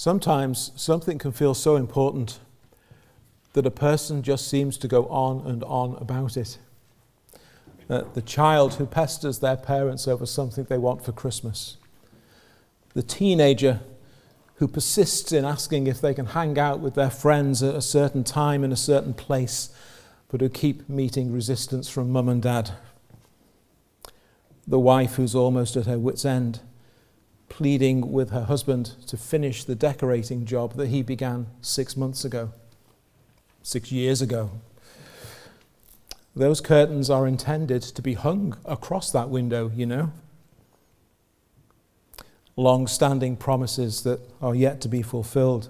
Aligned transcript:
Sometimes 0.00 0.72
something 0.76 1.18
can 1.18 1.30
feel 1.30 1.52
so 1.52 1.76
important 1.76 2.40
that 3.52 3.66
a 3.66 3.70
person 3.70 4.22
just 4.22 4.48
seems 4.48 4.78
to 4.78 4.88
go 4.88 5.04
on 5.08 5.46
and 5.46 5.62
on 5.64 5.94
about 5.96 6.38
it. 6.38 6.56
Uh, 7.90 8.04
the 8.14 8.22
child 8.22 8.76
who 8.76 8.86
pesters 8.86 9.40
their 9.40 9.58
parents 9.58 10.08
over 10.08 10.24
something 10.24 10.64
they 10.64 10.78
want 10.78 11.04
for 11.04 11.12
Christmas. 11.12 11.76
The 12.94 13.02
teenager 13.02 13.80
who 14.54 14.68
persists 14.68 15.32
in 15.32 15.44
asking 15.44 15.86
if 15.86 16.00
they 16.00 16.14
can 16.14 16.28
hang 16.28 16.58
out 16.58 16.80
with 16.80 16.94
their 16.94 17.10
friends 17.10 17.62
at 17.62 17.74
a 17.74 17.82
certain 17.82 18.24
time 18.24 18.64
in 18.64 18.72
a 18.72 18.76
certain 18.76 19.12
place, 19.12 19.68
but 20.30 20.40
who 20.40 20.48
keep 20.48 20.88
meeting 20.88 21.30
resistance 21.30 21.90
from 21.90 22.10
mum 22.10 22.30
and 22.30 22.40
dad. 22.40 22.70
The 24.66 24.78
wife 24.78 25.16
who's 25.16 25.34
almost 25.34 25.76
at 25.76 25.84
her 25.84 25.98
wits' 25.98 26.24
end 26.24 26.60
pleading 27.50 28.10
with 28.10 28.30
her 28.30 28.44
husband 28.44 28.94
to 29.06 29.18
finish 29.18 29.64
the 29.64 29.74
decorating 29.74 30.46
job 30.46 30.72
that 30.74 30.88
he 30.88 31.02
began 31.02 31.46
six 31.60 31.94
months 31.94 32.24
ago, 32.24 32.52
six 33.62 33.92
years 33.92 34.22
ago. 34.22 34.50
Those 36.34 36.62
curtains 36.62 37.10
are 37.10 37.26
intended 37.26 37.82
to 37.82 38.00
be 38.00 38.14
hung 38.14 38.56
across 38.64 39.10
that 39.10 39.28
window, 39.28 39.70
you 39.74 39.84
know. 39.84 40.12
Long 42.56 42.86
standing 42.86 43.36
promises 43.36 44.04
that 44.04 44.20
are 44.40 44.54
yet 44.54 44.80
to 44.82 44.88
be 44.88 45.02
fulfilled. 45.02 45.68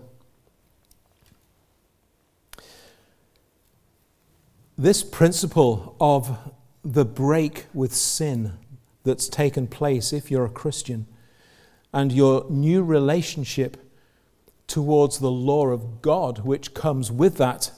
This 4.76 5.02
principle 5.02 5.96
of 6.00 6.52
the 6.84 7.04
break 7.04 7.66
with 7.74 7.94
sin 7.94 8.52
that's 9.02 9.28
taken 9.28 9.66
place 9.66 10.12
if 10.12 10.30
you're 10.30 10.44
a 10.44 10.50
Christian 10.50 11.06
and 11.92 12.12
your 12.12 12.46
new 12.48 12.82
relationship 12.82 13.76
towards 14.66 15.18
the 15.18 15.30
law 15.30 15.66
of 15.66 16.00
God, 16.00 16.40
which 16.40 16.74
comes 16.74 17.10
with 17.10 17.36
that. 17.38 17.72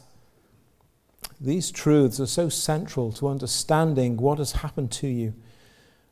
These 1.41 1.70
truths 1.70 2.20
are 2.20 2.27
so 2.27 2.48
central 2.48 3.12
to 3.12 3.28
understanding 3.28 4.17
what 4.17 4.39
has 4.39 4.53
happened 4.53 4.92
to 4.92 5.09
you 5.09 5.34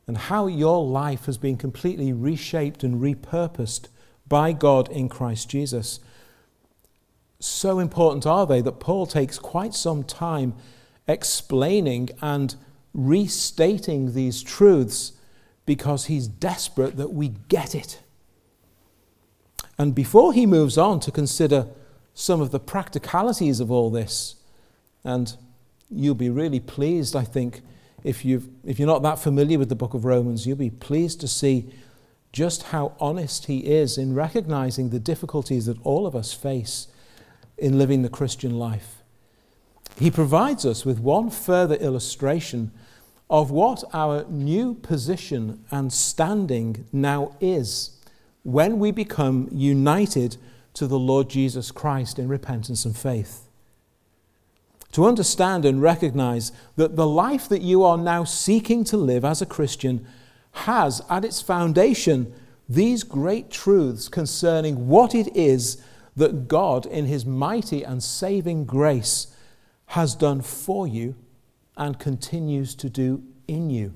and 0.06 0.16
how 0.16 0.46
your 0.46 0.84
life 0.84 1.26
has 1.26 1.38
been 1.38 1.56
completely 1.56 2.12
reshaped 2.12 2.82
and 2.82 3.00
repurposed 3.00 3.88
by 4.26 4.52
God 4.52 4.88
in 4.90 5.08
Christ 5.08 5.48
Jesus. 5.48 6.00
So 7.38 7.78
important 7.78 8.26
are 8.26 8.46
they 8.46 8.60
that 8.62 8.80
Paul 8.80 9.06
takes 9.06 9.38
quite 9.38 9.74
some 9.74 10.02
time 10.02 10.54
explaining 11.06 12.10
and 12.20 12.56
restating 12.92 14.14
these 14.14 14.42
truths 14.42 15.12
because 15.70 16.06
he's 16.06 16.26
desperate 16.26 16.96
that 16.96 17.12
we 17.12 17.28
get 17.46 17.76
it. 17.76 18.00
And 19.78 19.94
before 19.94 20.32
he 20.32 20.44
moves 20.44 20.76
on 20.76 20.98
to 20.98 21.12
consider 21.12 21.68
some 22.12 22.40
of 22.40 22.50
the 22.50 22.58
practicalities 22.58 23.60
of 23.60 23.70
all 23.70 23.88
this, 23.88 24.34
and 25.04 25.36
you'll 25.88 26.16
be 26.16 26.28
really 26.28 26.58
pleased, 26.58 27.14
I 27.14 27.22
think, 27.22 27.60
if, 28.02 28.24
you've, 28.24 28.48
if 28.64 28.80
you're 28.80 28.88
not 28.88 29.04
that 29.04 29.20
familiar 29.20 29.60
with 29.60 29.68
the 29.68 29.76
book 29.76 29.94
of 29.94 30.04
Romans, 30.04 30.44
you'll 30.44 30.56
be 30.56 30.70
pleased 30.70 31.20
to 31.20 31.28
see 31.28 31.72
just 32.32 32.64
how 32.64 32.96
honest 32.98 33.46
he 33.46 33.58
is 33.58 33.96
in 33.96 34.12
recognizing 34.12 34.90
the 34.90 34.98
difficulties 34.98 35.66
that 35.66 35.80
all 35.84 36.04
of 36.04 36.16
us 36.16 36.32
face 36.32 36.88
in 37.56 37.78
living 37.78 38.02
the 38.02 38.08
Christian 38.08 38.58
life. 38.58 39.04
He 40.00 40.10
provides 40.10 40.66
us 40.66 40.84
with 40.84 40.98
one 40.98 41.30
further 41.30 41.76
illustration 41.76 42.72
of 43.30 43.52
what 43.52 43.84
our 43.94 44.24
new 44.28 44.74
position 44.74 45.64
and 45.70 45.92
standing 45.92 46.84
now 46.92 47.36
is 47.40 47.96
when 48.42 48.80
we 48.80 48.90
become 48.90 49.48
united 49.52 50.36
to 50.74 50.88
the 50.88 50.98
Lord 50.98 51.30
Jesus 51.30 51.70
Christ 51.70 52.18
in 52.18 52.26
repentance 52.26 52.84
and 52.84 52.96
faith. 52.96 53.46
To 54.92 55.06
understand 55.06 55.64
and 55.64 55.80
recognize 55.80 56.50
that 56.74 56.96
the 56.96 57.06
life 57.06 57.48
that 57.48 57.62
you 57.62 57.84
are 57.84 57.96
now 57.96 58.24
seeking 58.24 58.82
to 58.84 58.96
live 58.96 59.24
as 59.24 59.40
a 59.40 59.46
Christian 59.46 60.04
has 60.52 61.00
at 61.08 61.24
its 61.24 61.40
foundation 61.40 62.34
these 62.68 63.04
great 63.04 63.48
truths 63.50 64.08
concerning 64.08 64.88
what 64.88 65.14
it 65.14 65.36
is 65.36 65.80
that 66.16 66.48
God, 66.48 66.84
in 66.86 67.06
His 67.06 67.24
mighty 67.24 67.84
and 67.84 68.02
saving 68.02 68.64
grace, 68.64 69.28
has 69.86 70.16
done 70.16 70.40
for 70.40 70.88
you 70.88 71.14
and 71.80 71.98
continues 71.98 72.74
to 72.74 72.90
do 72.90 73.24
in 73.48 73.70
you. 73.70 73.94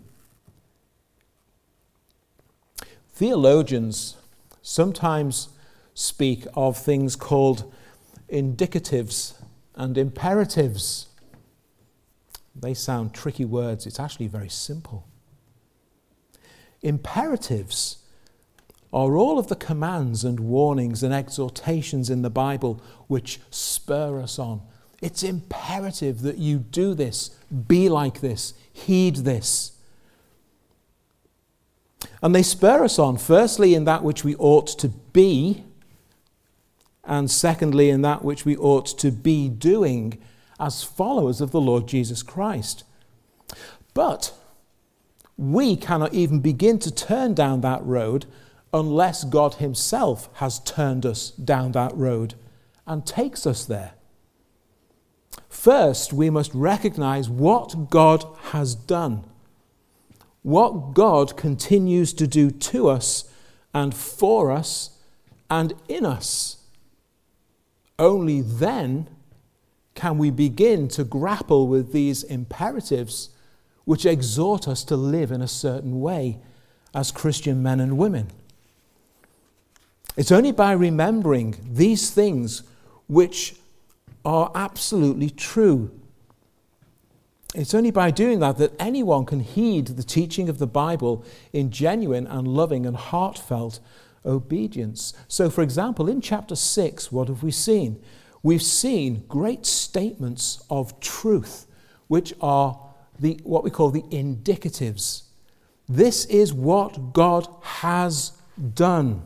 Theologians 3.13 4.17
sometimes 4.63 5.51
speak 5.93 6.47
of 6.55 6.79
things 6.79 7.15
called 7.15 7.71
indicatives 8.33 9.35
and 9.75 9.99
imperatives. 9.99 11.09
They 12.57 12.73
sound 12.73 13.13
tricky 13.13 13.45
words, 13.45 13.87
it's 13.87 14.01
actually 14.01 14.29
very 14.29 14.49
simple. 14.49 15.07
Imperatives 16.81 17.99
are 18.95 19.15
all 19.15 19.39
of 19.39 19.49
the 19.49 19.57
commands 19.57 20.25
and 20.25 20.41
warnings 20.41 21.03
and 21.03 21.13
exhortations 21.13 22.09
in 22.09 22.23
the 22.23 22.31
Bible 22.31 22.81
which 23.09 23.41
spur 23.51 24.21
us 24.21 24.39
on 24.39 24.63
it's 25.05 25.23
imperative 25.23 26.23
that 26.23 26.39
you 26.39 26.59
do 26.59 26.95
this, 26.95 27.29
be 27.69 27.91
like 27.91 28.23
this, 28.23 28.55
heed 28.73 29.17
this. 29.17 29.73
And 32.23 32.35
they 32.35 32.43
spur 32.43 32.83
us 32.83 32.99
on, 32.99 33.19
firstly, 33.19 33.75
in 33.75 33.85
that 33.85 34.03
which 34.03 34.25
we 34.25 34.35
ought 34.37 34.67
to 34.79 34.89
be, 34.89 35.65
and 37.05 37.31
secondly, 37.31 37.91
in 37.91 38.01
that 38.01 38.25
which 38.25 38.47
we 38.47 38.57
ought 38.57 38.87
to 38.99 39.11
be 39.11 39.51
doing 39.51 40.23
as 40.59 40.83
followers 40.83 41.43
of 41.43 41.51
the 41.51 41.61
Lord 41.61 41.87
Jesus 41.87 42.23
Christ. 42.23 42.85
But 43.93 44.33
we 45.37 45.77
cannot 45.77 46.15
even 46.15 46.41
begin 46.41 46.79
to 46.79 46.91
turn 46.91 47.35
down 47.35 47.61
that 47.61 47.85
road 47.85 48.25
unless 48.73 49.25
God 49.25 49.57
Himself 49.57 50.31
has 50.37 50.61
turned 50.61 51.05
us 51.05 51.29
down 51.33 51.73
that 51.73 51.95
road 51.95 52.37
and 52.87 53.07
takes 53.07 53.47
us 53.47 53.67
there. 53.67 53.93
First, 55.49 56.13
we 56.13 56.31
must 56.31 56.53
recognize 56.55 57.29
what 57.29 57.91
God 57.91 58.25
has 58.51 58.75
done, 58.75 59.25
what 60.43 60.95
God 60.95 61.37
continues 61.37 62.13
to 62.15 62.27
do 62.27 62.51
to 62.51 62.89
us 62.89 63.25
and 63.73 63.95
for 63.95 64.51
us 64.51 64.99
and 65.51 65.73
in 65.89 66.05
us. 66.05 66.59
Only 67.99 68.41
then 68.41 69.09
can 69.95 70.19
we 70.19 70.31
begin 70.31 70.89
to 70.89 71.05
grapple 71.05 71.69
with 71.69 71.93
these 71.93 72.25
imperatives 72.25 73.31
which 73.85 74.07
exhort 74.07 74.67
us 74.67 74.83
to 74.85 74.97
live 74.97 75.31
in 75.31 75.43
a 75.43 75.49
certain 75.49 76.01
way 76.01 76.39
as 76.95 77.11
Christian 77.11 77.63
men 77.63 77.81
and 77.81 77.99
women. 77.99 78.29
It's 80.17 80.33
only 80.33 80.53
by 80.53 80.73
remembering 80.73 81.57
these 81.69 82.11
things 82.11 82.63
which 83.09 83.57
are 84.25 84.51
absolutely 84.55 85.31
true. 85.31 85.91
It's 87.55 87.75
only 87.75 87.93
by 87.93 88.11
doing 88.11 88.41
that 88.41 88.59
that 88.59 88.73
anyone 88.81 89.25
can 89.27 89.41
heed 89.41 89.87
the 89.87 90.03
teaching 90.03 90.49
of 90.49 90.59
the 90.59 90.67
Bible 90.67 91.25
in 91.53 91.71
genuine 91.71 92.27
and 92.27 92.49
loving 92.49 92.85
and 92.85 92.97
heartfelt 92.97 93.79
obedience. 94.25 95.13
So, 95.29 95.51
for 95.51 95.63
example, 95.63 96.09
in 96.09 96.21
chapter 96.21 96.57
6, 96.57 97.13
what 97.13 97.29
have 97.29 97.43
we 97.43 97.53
seen? 97.53 98.03
We've 98.43 98.63
seen 98.63 99.25
great 99.29 99.67
statements 99.67 100.65
of 100.69 100.99
truth, 101.01 101.67
which 102.09 102.35
are 102.41 102.79
the, 103.19 103.41
what 103.45 103.63
we 103.63 103.71
call 103.71 103.91
the 103.91 104.03
indicatives. 104.03 105.23
This 105.89 106.25
is 106.27 106.53
what 106.53 107.13
God 107.13 107.47
has 107.63 108.33
done. 108.75 109.23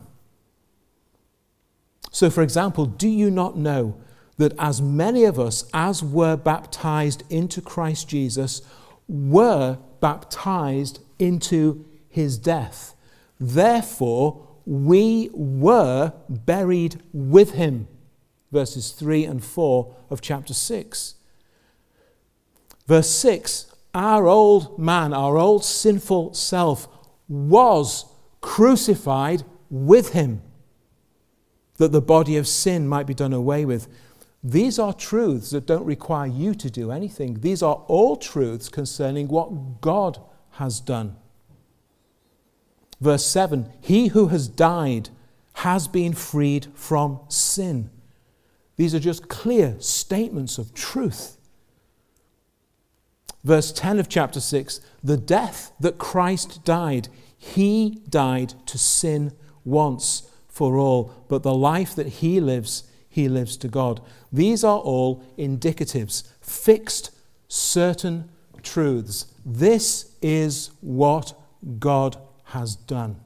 So, 2.11 2.29
for 2.29 2.43
example, 2.43 2.85
do 2.85 3.07
you 3.07 3.31
not 3.31 3.57
know 3.57 3.99
that 4.39 4.53
as 4.57 4.81
many 4.81 5.25
of 5.25 5.37
us 5.37 5.65
as 5.73 6.01
were 6.01 6.37
baptized 6.37 7.23
into 7.29 7.61
Christ 7.61 8.07
Jesus 8.07 8.61
were 9.05 9.77
baptized 9.99 11.01
into 11.19 11.85
his 12.07 12.37
death. 12.37 12.95
Therefore, 13.37 14.47
we 14.65 15.29
were 15.33 16.13
buried 16.29 17.01
with 17.11 17.51
him. 17.51 17.89
Verses 18.49 18.91
3 18.91 19.25
and 19.25 19.43
4 19.43 19.93
of 20.09 20.21
chapter 20.21 20.53
6. 20.53 21.15
Verse 22.87 23.09
6 23.09 23.65
Our 23.93 24.25
old 24.25 24.79
man, 24.79 25.13
our 25.13 25.37
old 25.37 25.65
sinful 25.65 26.33
self, 26.33 26.87
was 27.27 28.05
crucified 28.39 29.43
with 29.69 30.13
him, 30.13 30.41
that 31.75 31.91
the 31.91 32.01
body 32.01 32.37
of 32.37 32.47
sin 32.47 32.87
might 32.87 33.05
be 33.05 33.13
done 33.13 33.33
away 33.33 33.65
with 33.65 33.89
these 34.43 34.79
are 34.79 34.93
truths 34.93 35.49
that 35.51 35.65
don't 35.65 35.85
require 35.85 36.27
you 36.27 36.53
to 36.55 36.69
do 36.69 36.91
anything. 36.91 37.41
These 37.41 37.61
are 37.61 37.83
all 37.87 38.15
truths 38.15 38.69
concerning 38.69 39.27
what 39.27 39.81
God 39.81 40.19
has 40.51 40.79
done. 40.79 41.17
Verse 43.01 43.25
7 43.25 43.71
He 43.81 44.07
who 44.07 44.27
has 44.27 44.47
died 44.47 45.09
has 45.55 45.87
been 45.87 46.13
freed 46.13 46.67
from 46.73 47.19
sin. 47.27 47.89
These 48.77 48.95
are 48.95 48.99
just 48.99 49.27
clear 49.27 49.75
statements 49.79 50.57
of 50.57 50.73
truth. 50.73 51.37
Verse 53.43 53.71
10 53.71 53.99
of 53.99 54.07
chapter 54.07 54.39
6 54.39 54.79
the 55.03 55.17
death 55.17 55.73
that 55.79 55.97
Christ 55.97 56.63
died, 56.63 57.09
he 57.37 58.01
died 58.09 58.53
to 58.67 58.77
sin 58.77 59.33
once 59.65 60.29
for 60.47 60.77
all, 60.77 61.13
but 61.27 61.43
the 61.43 61.53
life 61.53 61.95
that 61.95 62.07
he 62.07 62.39
lives, 62.39 62.83
he 63.09 63.27
lives 63.27 63.57
to 63.57 63.67
God. 63.67 64.01
These 64.31 64.63
are 64.63 64.79
all 64.79 65.23
indicatives, 65.37 66.27
fixed, 66.39 67.11
certain 67.47 68.29
truths. 68.61 69.25
This 69.45 70.15
is 70.21 70.69
what 70.81 71.33
God 71.79 72.17
has 72.45 72.75
done. 72.75 73.19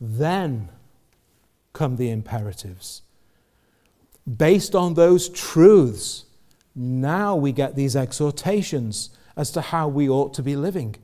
Then 0.00 0.70
come 1.72 1.96
the 1.96 2.10
imperatives. 2.10 3.02
Based 4.36 4.74
on 4.74 4.94
those 4.94 5.28
truths, 5.28 6.24
now 6.74 7.36
we 7.36 7.52
get 7.52 7.74
these 7.74 7.96
exhortations 7.96 9.10
as 9.36 9.50
to 9.52 9.60
how 9.60 9.88
we 9.88 10.08
ought 10.08 10.34
to 10.34 10.42
be 10.42 10.56
living. 10.56 10.96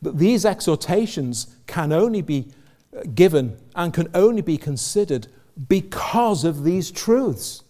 But 0.00 0.18
these 0.18 0.44
exhortations 0.44 1.46
can 1.66 1.92
only 1.92 2.22
be 2.22 2.48
uh, 2.96 3.02
given 3.14 3.56
and 3.74 3.94
can 3.94 4.08
only 4.14 4.42
be 4.42 4.56
considered 4.56 5.28
because 5.68 6.44
of 6.44 6.64
these 6.64 6.90
truths. 6.90 7.62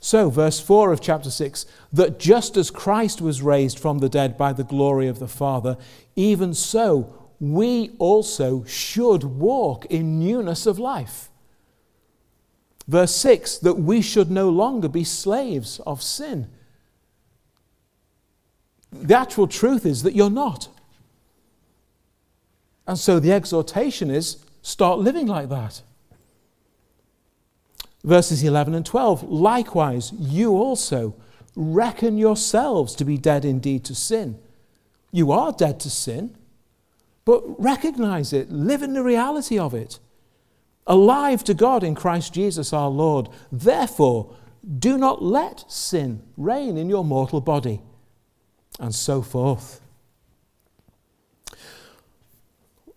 So, 0.00 0.30
verse 0.30 0.58
4 0.58 0.92
of 0.92 1.00
chapter 1.00 1.30
6 1.30 1.64
that 1.92 2.18
just 2.18 2.56
as 2.56 2.72
Christ 2.72 3.20
was 3.20 3.40
raised 3.40 3.78
from 3.78 4.00
the 4.00 4.08
dead 4.08 4.36
by 4.36 4.52
the 4.52 4.64
glory 4.64 5.06
of 5.06 5.20
the 5.20 5.28
Father, 5.28 5.76
even 6.16 6.54
so 6.54 7.30
we 7.38 7.90
also 7.98 8.64
should 8.64 9.22
walk 9.22 9.86
in 9.86 10.18
newness 10.18 10.66
of 10.66 10.78
life. 10.78 11.28
Verse 12.88 13.14
6 13.14 13.58
that 13.58 13.74
we 13.74 14.02
should 14.02 14.30
no 14.30 14.48
longer 14.48 14.88
be 14.88 15.04
slaves 15.04 15.78
of 15.86 16.02
sin. 16.02 16.48
The 18.90 19.16
actual 19.16 19.46
truth 19.46 19.86
is 19.86 20.02
that 20.02 20.14
you're 20.14 20.30
not. 20.30 20.68
And 22.86 22.98
so 22.98 23.20
the 23.20 23.32
exhortation 23.32 24.10
is 24.10 24.44
start 24.62 24.98
living 24.98 25.26
like 25.26 25.48
that. 25.48 25.82
Verses 28.04 28.42
11 28.42 28.74
and 28.74 28.84
12 28.84 29.22
likewise, 29.24 30.12
you 30.18 30.52
also 30.52 31.14
reckon 31.54 32.18
yourselves 32.18 32.94
to 32.96 33.04
be 33.04 33.16
dead 33.16 33.44
indeed 33.44 33.84
to 33.84 33.94
sin. 33.94 34.38
You 35.12 35.30
are 35.30 35.52
dead 35.52 35.78
to 35.80 35.90
sin, 35.90 36.36
but 37.24 37.42
recognize 37.62 38.32
it, 38.32 38.50
live 38.50 38.82
in 38.82 38.94
the 38.94 39.02
reality 39.02 39.58
of 39.58 39.74
it. 39.74 40.00
Alive 40.86 41.44
to 41.44 41.54
God 41.54 41.84
in 41.84 41.94
Christ 41.94 42.34
Jesus 42.34 42.72
our 42.72 42.88
Lord. 42.88 43.28
Therefore, 43.52 44.34
do 44.78 44.98
not 44.98 45.22
let 45.22 45.70
sin 45.70 46.22
reign 46.36 46.76
in 46.76 46.88
your 46.88 47.04
mortal 47.04 47.40
body, 47.40 47.80
and 48.80 48.94
so 48.94 49.22
forth. 49.22 49.81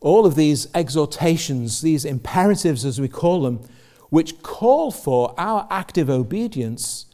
All 0.06 0.28
of 0.28 0.36
these 0.36 0.68
exhortations, 0.76 1.82
these 1.82 2.06
imperatives 2.06 2.86
as 2.86 3.02
we 3.02 3.08
call 3.08 3.42
them, 3.42 3.68
which 4.12 4.44
call 4.44 4.92
for 4.92 5.34
our 5.36 5.66
active 5.72 6.12
obedience, 6.12 7.08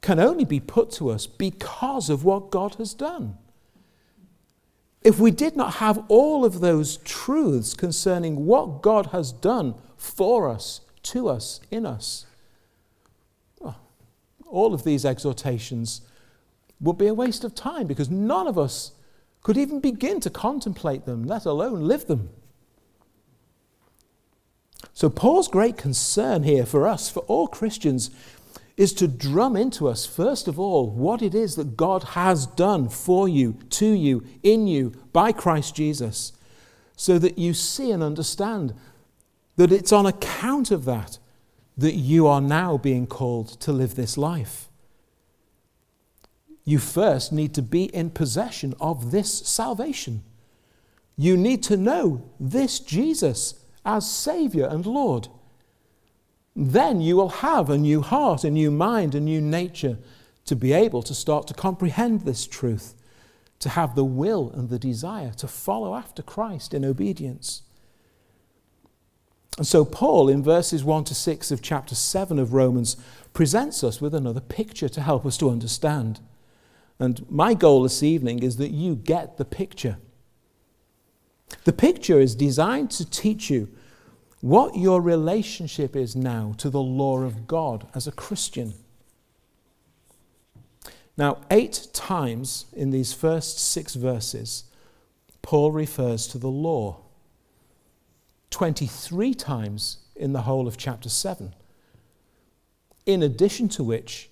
can 0.00 0.18
only 0.18 0.44
be 0.44 0.58
put 0.58 0.90
to 0.90 1.08
us 1.08 1.28
because 1.28 2.10
of 2.10 2.24
what 2.24 2.50
God 2.50 2.74
has 2.74 2.94
done. 2.94 3.38
If 5.02 5.20
we 5.20 5.30
did 5.30 5.54
not 5.54 5.74
have 5.74 6.04
all 6.08 6.44
of 6.44 6.58
those 6.58 6.96
truths 6.96 7.74
concerning 7.74 8.44
what 8.44 8.82
God 8.82 9.06
has 9.12 9.30
done 9.30 9.76
for 9.96 10.48
us, 10.48 10.80
to 11.04 11.28
us, 11.28 11.60
in 11.70 11.86
us, 11.86 12.26
all 14.48 14.74
of 14.74 14.82
these 14.82 15.04
exhortations 15.04 16.00
would 16.80 16.98
be 16.98 17.06
a 17.06 17.14
waste 17.14 17.44
of 17.44 17.54
time 17.54 17.86
because 17.86 18.10
none 18.10 18.48
of 18.48 18.58
us 18.58 18.90
could 19.44 19.56
even 19.56 19.78
begin 19.78 20.18
to 20.20 20.30
contemplate 20.30 21.04
them, 21.04 21.22
let 21.22 21.44
alone 21.44 21.86
live 21.86 22.06
them. 22.06 22.30
So, 24.92 25.08
Paul's 25.08 25.48
great 25.48 25.76
concern 25.76 26.42
here 26.42 26.66
for 26.66 26.88
us, 26.88 27.10
for 27.10 27.20
all 27.20 27.46
Christians, 27.46 28.10
is 28.76 28.92
to 28.94 29.06
drum 29.06 29.54
into 29.54 29.86
us, 29.86 30.06
first 30.06 30.48
of 30.48 30.58
all, 30.58 30.90
what 30.90 31.22
it 31.22 31.34
is 31.34 31.54
that 31.56 31.76
God 31.76 32.02
has 32.02 32.46
done 32.46 32.88
for 32.88 33.28
you, 33.28 33.58
to 33.70 33.86
you, 33.86 34.24
in 34.42 34.66
you, 34.66 34.92
by 35.12 35.30
Christ 35.30 35.76
Jesus, 35.76 36.32
so 36.96 37.18
that 37.18 37.38
you 37.38 37.54
see 37.54 37.90
and 37.90 38.02
understand 38.02 38.74
that 39.56 39.70
it's 39.70 39.92
on 39.92 40.06
account 40.06 40.70
of 40.70 40.84
that 40.86 41.18
that 41.76 41.94
you 41.94 42.26
are 42.26 42.40
now 42.40 42.78
being 42.78 43.06
called 43.06 43.48
to 43.60 43.72
live 43.72 43.94
this 43.94 44.16
life. 44.16 44.68
You 46.64 46.78
first 46.78 47.32
need 47.32 47.54
to 47.54 47.62
be 47.62 47.84
in 47.84 48.10
possession 48.10 48.74
of 48.80 49.10
this 49.10 49.30
salvation. 49.30 50.22
You 51.16 51.36
need 51.36 51.62
to 51.64 51.76
know 51.76 52.30
this 52.40 52.80
Jesus 52.80 53.54
as 53.84 54.10
Savior 54.10 54.66
and 54.66 54.86
Lord. 54.86 55.28
Then 56.56 57.00
you 57.00 57.16
will 57.16 57.28
have 57.28 57.68
a 57.68 57.78
new 57.78 58.00
heart, 58.00 58.44
a 58.44 58.50
new 58.50 58.70
mind, 58.70 59.14
a 59.14 59.20
new 59.20 59.40
nature 59.40 59.98
to 60.46 60.56
be 60.56 60.72
able 60.72 61.02
to 61.02 61.14
start 61.14 61.46
to 61.48 61.54
comprehend 61.54 62.22
this 62.22 62.46
truth, 62.46 62.94
to 63.58 63.70
have 63.70 63.94
the 63.94 64.04
will 64.04 64.50
and 64.50 64.68
the 64.68 64.78
desire 64.78 65.32
to 65.32 65.48
follow 65.48 65.94
after 65.94 66.22
Christ 66.22 66.72
in 66.74 66.84
obedience. 66.84 67.62
And 69.56 69.66
so, 69.66 69.84
Paul, 69.84 70.28
in 70.28 70.42
verses 70.42 70.82
1 70.82 71.04
to 71.04 71.14
6 71.14 71.50
of 71.50 71.62
chapter 71.62 71.94
7 71.94 72.38
of 72.38 72.52
Romans, 72.52 72.96
presents 73.32 73.84
us 73.84 74.00
with 74.00 74.14
another 74.14 74.40
picture 74.40 74.88
to 74.88 75.00
help 75.00 75.24
us 75.24 75.36
to 75.38 75.50
understand. 75.50 76.20
And 76.98 77.28
my 77.30 77.54
goal 77.54 77.82
this 77.82 78.02
evening 78.02 78.42
is 78.42 78.56
that 78.56 78.70
you 78.70 78.94
get 78.94 79.36
the 79.36 79.44
picture. 79.44 79.98
The 81.64 81.72
picture 81.72 82.20
is 82.20 82.34
designed 82.34 82.90
to 82.92 83.08
teach 83.08 83.50
you 83.50 83.68
what 84.40 84.76
your 84.76 85.00
relationship 85.00 85.96
is 85.96 86.14
now 86.14 86.54
to 86.58 86.68
the 86.68 86.82
law 86.82 87.20
of 87.20 87.46
God 87.46 87.86
as 87.94 88.06
a 88.06 88.12
Christian. 88.12 88.74
Now, 91.16 91.38
eight 91.50 91.88
times 91.92 92.66
in 92.72 92.90
these 92.90 93.12
first 93.12 93.58
six 93.58 93.94
verses, 93.94 94.64
Paul 95.42 95.72
refers 95.72 96.26
to 96.28 96.38
the 96.38 96.48
law. 96.48 97.00
23 98.50 99.34
times 99.34 99.98
in 100.14 100.32
the 100.32 100.42
whole 100.42 100.68
of 100.68 100.76
chapter 100.76 101.08
7. 101.08 101.54
In 103.06 103.22
addition 103.22 103.68
to 103.70 103.84
which, 103.84 104.30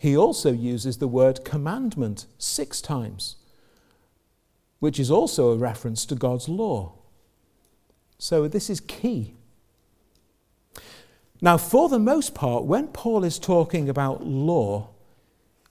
he 0.00 0.16
also 0.16 0.50
uses 0.50 0.96
the 0.96 1.06
word 1.06 1.44
commandment 1.44 2.24
six 2.38 2.80
times, 2.80 3.36
which 4.78 4.98
is 4.98 5.10
also 5.10 5.50
a 5.50 5.58
reference 5.58 6.06
to 6.06 6.14
God's 6.14 6.48
law. 6.48 6.94
So 8.16 8.48
this 8.48 8.70
is 8.70 8.80
key. 8.80 9.34
Now, 11.42 11.58
for 11.58 11.90
the 11.90 11.98
most 11.98 12.34
part, 12.34 12.64
when 12.64 12.88
Paul 12.88 13.24
is 13.24 13.38
talking 13.38 13.90
about 13.90 14.24
law, 14.24 14.88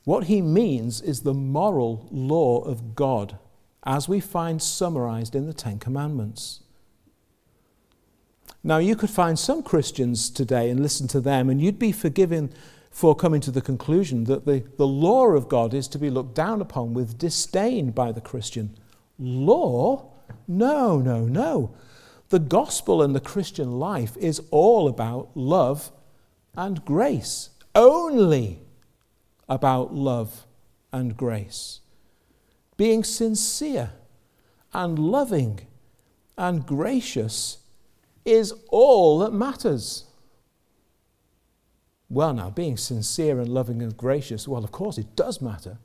what 0.04 0.26
he 0.26 0.44
means 0.44 1.02
is 1.02 1.22
the 1.22 1.34
moral 1.34 2.08
law 2.12 2.60
of 2.60 2.94
God, 2.94 3.40
as 3.84 4.08
we 4.08 4.20
find 4.20 4.62
summarized 4.62 5.34
in 5.34 5.48
the 5.48 5.54
Ten 5.56 5.80
Commandments. 5.80 6.60
Now, 8.64 8.78
you 8.78 8.96
could 8.96 9.10
find 9.10 9.40
some 9.40 9.64
Christians 9.64 10.30
today 10.30 10.70
and 10.70 10.82
listen 10.82 11.08
to 11.08 11.20
them, 11.20 11.50
and 11.50 11.60
you'd 11.60 11.80
be 11.80 11.92
forgiven 11.92 12.54
for 12.90 13.16
coming 13.16 13.42
to 13.42 13.52
the 13.52 13.62
conclusion 13.62 14.24
that 14.26 14.46
the, 14.46 14.64
the 14.78 14.88
law 14.88 15.28
of 15.28 15.48
God 15.48 15.74
is 15.74 15.88
to 15.90 16.00
be 16.00 16.10
looked 16.10 16.36
down 16.36 16.62
upon 16.62 16.94
with 16.94 17.18
disdain 17.18 17.92
by 17.92 18.12
the 18.12 18.22
Christian. 18.22 18.78
Law? 19.18 20.12
No, 20.48 21.00
no, 21.00 21.26
no. 21.26 21.76
The 22.30 22.40
gospel 22.40 23.02
and 23.02 23.16
the 23.16 23.20
Christian 23.20 23.80
life 23.80 24.16
is 24.18 24.42
all 24.52 24.88
about 24.88 25.30
love 25.36 25.92
and 26.56 26.84
grace. 26.86 27.50
Only 27.76 28.62
about 29.48 29.94
love 29.94 30.46
and 30.92 31.16
grace. 31.16 31.82
Being 32.78 33.04
sincere 33.04 33.92
and 34.74 34.98
loving 34.98 35.62
and 36.38 36.66
gracious 36.66 37.58
is 38.26 38.54
all 38.70 39.20
that 39.20 39.34
matters. 39.34 40.06
Well, 42.10 42.34
now, 42.34 42.50
being 42.50 42.76
sincere 42.76 43.40
and 43.40 43.50
loving 43.50 43.82
and 43.84 43.96
gracious, 43.96 44.48
well, 44.48 44.64
of 44.64 44.72
course, 44.72 44.98
it 44.98 45.16
does 45.16 45.42
matter. 45.42 45.78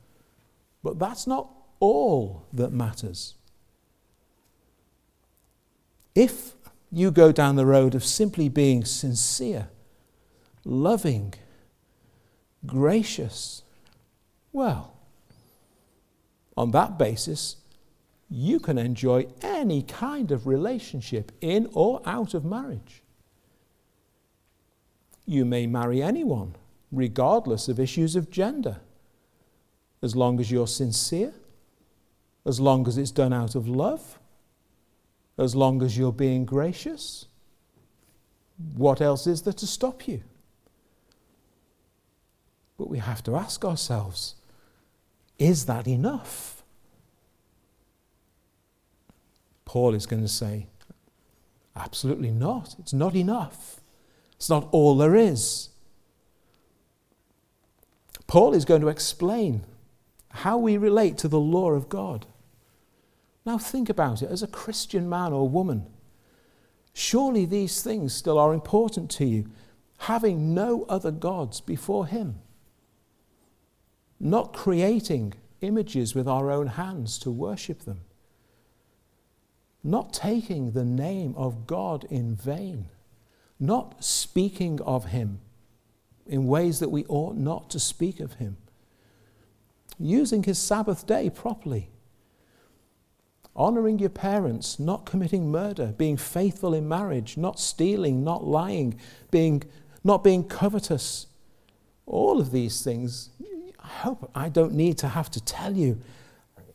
But 0.82 0.98
that's 0.98 1.26
not 1.26 1.50
all 1.80 2.46
that 2.52 2.72
matters. 2.72 3.34
If 6.14 6.54
you 6.90 7.10
go 7.10 7.30
down 7.30 7.56
the 7.56 7.66
road 7.66 7.94
of 7.94 8.04
simply 8.04 8.48
being 8.48 8.84
sincere, 8.84 9.68
loving, 10.64 11.34
gracious, 12.64 13.62
well, 14.52 14.96
on 16.56 16.70
that 16.70 16.96
basis, 16.98 17.56
you 18.30 18.60
can 18.60 18.78
enjoy 18.78 19.26
any 19.42 19.82
kind 19.82 20.30
of 20.30 20.46
relationship 20.46 21.32
in 21.40 21.68
or 21.72 22.00
out 22.06 22.32
of 22.32 22.44
marriage. 22.44 23.03
You 25.26 25.44
may 25.44 25.66
marry 25.66 26.02
anyone, 26.02 26.54
regardless 26.92 27.68
of 27.68 27.80
issues 27.80 28.16
of 28.16 28.30
gender, 28.30 28.80
as 30.02 30.14
long 30.14 30.38
as 30.38 30.50
you're 30.50 30.66
sincere, 30.66 31.32
as 32.44 32.60
long 32.60 32.86
as 32.86 32.98
it's 32.98 33.10
done 33.10 33.32
out 33.32 33.54
of 33.54 33.66
love, 33.66 34.18
as 35.38 35.56
long 35.56 35.82
as 35.82 35.96
you're 35.96 36.12
being 36.12 36.44
gracious. 36.44 37.26
What 38.76 39.00
else 39.00 39.26
is 39.26 39.42
there 39.42 39.52
to 39.54 39.66
stop 39.66 40.06
you? 40.06 40.22
But 42.76 42.90
we 42.90 42.98
have 42.98 43.22
to 43.24 43.36
ask 43.36 43.64
ourselves 43.64 44.36
is 45.38 45.66
that 45.66 45.88
enough? 45.88 46.62
Paul 49.64 49.94
is 49.94 50.06
going 50.06 50.22
to 50.22 50.28
say, 50.28 50.68
absolutely 51.74 52.30
not. 52.30 52.76
It's 52.78 52.92
not 52.92 53.16
enough. 53.16 53.80
It's 54.44 54.50
not 54.50 54.68
all 54.72 54.94
there 54.94 55.16
is. 55.16 55.70
Paul 58.26 58.52
is 58.52 58.66
going 58.66 58.82
to 58.82 58.88
explain 58.88 59.64
how 60.32 60.58
we 60.58 60.76
relate 60.76 61.16
to 61.16 61.28
the 61.28 61.40
law 61.40 61.70
of 61.70 61.88
God. 61.88 62.26
Now, 63.46 63.56
think 63.56 63.88
about 63.88 64.20
it 64.20 64.30
as 64.30 64.42
a 64.42 64.46
Christian 64.46 65.08
man 65.08 65.32
or 65.32 65.48
woman. 65.48 65.86
Surely 66.92 67.46
these 67.46 67.82
things 67.82 68.12
still 68.12 68.38
are 68.38 68.52
important 68.52 69.10
to 69.12 69.24
you, 69.24 69.50
having 70.00 70.52
no 70.52 70.84
other 70.90 71.10
gods 71.10 71.62
before 71.62 72.06
Him, 72.06 72.40
not 74.20 74.52
creating 74.52 75.32
images 75.62 76.14
with 76.14 76.28
our 76.28 76.50
own 76.50 76.66
hands 76.66 77.18
to 77.20 77.30
worship 77.30 77.84
them, 77.84 78.02
not 79.82 80.12
taking 80.12 80.72
the 80.72 80.84
name 80.84 81.32
of 81.34 81.66
God 81.66 82.04
in 82.10 82.36
vain, 82.36 82.90
not 83.58 84.02
speaking 84.04 84.80
of 84.82 85.06
Him 85.06 85.40
in 86.26 86.46
ways 86.46 86.80
that 86.80 86.90
we 86.90 87.04
ought 87.08 87.36
not 87.36 87.70
to 87.70 87.78
speak 87.78 88.20
of 88.20 88.34
Him, 88.34 88.56
using 89.98 90.42
His 90.42 90.58
Sabbath 90.58 91.06
day 91.06 91.30
properly 91.30 91.90
honoring 93.56 93.98
your 93.98 94.10
parents, 94.10 94.78
not 94.78 95.06
committing 95.06 95.50
murder, 95.50 95.94
being 95.96 96.16
faithful 96.16 96.74
in 96.74 96.88
marriage, 96.88 97.36
not 97.36 97.58
stealing, 97.58 98.24
not 98.24 98.44
lying, 98.44 98.98
being, 99.30 99.62
not 100.02 100.24
being 100.24 100.44
covetous. 100.44 101.26
All 102.06 102.40
of 102.40 102.50
these 102.50 102.82
things, 102.82 103.30
I 103.78 103.86
hope 103.86 104.30
I 104.34 104.48
don't 104.48 104.74
need 104.74 104.98
to 104.98 105.08
have 105.08 105.30
to 105.32 105.44
tell 105.44 105.76
you, 105.76 106.00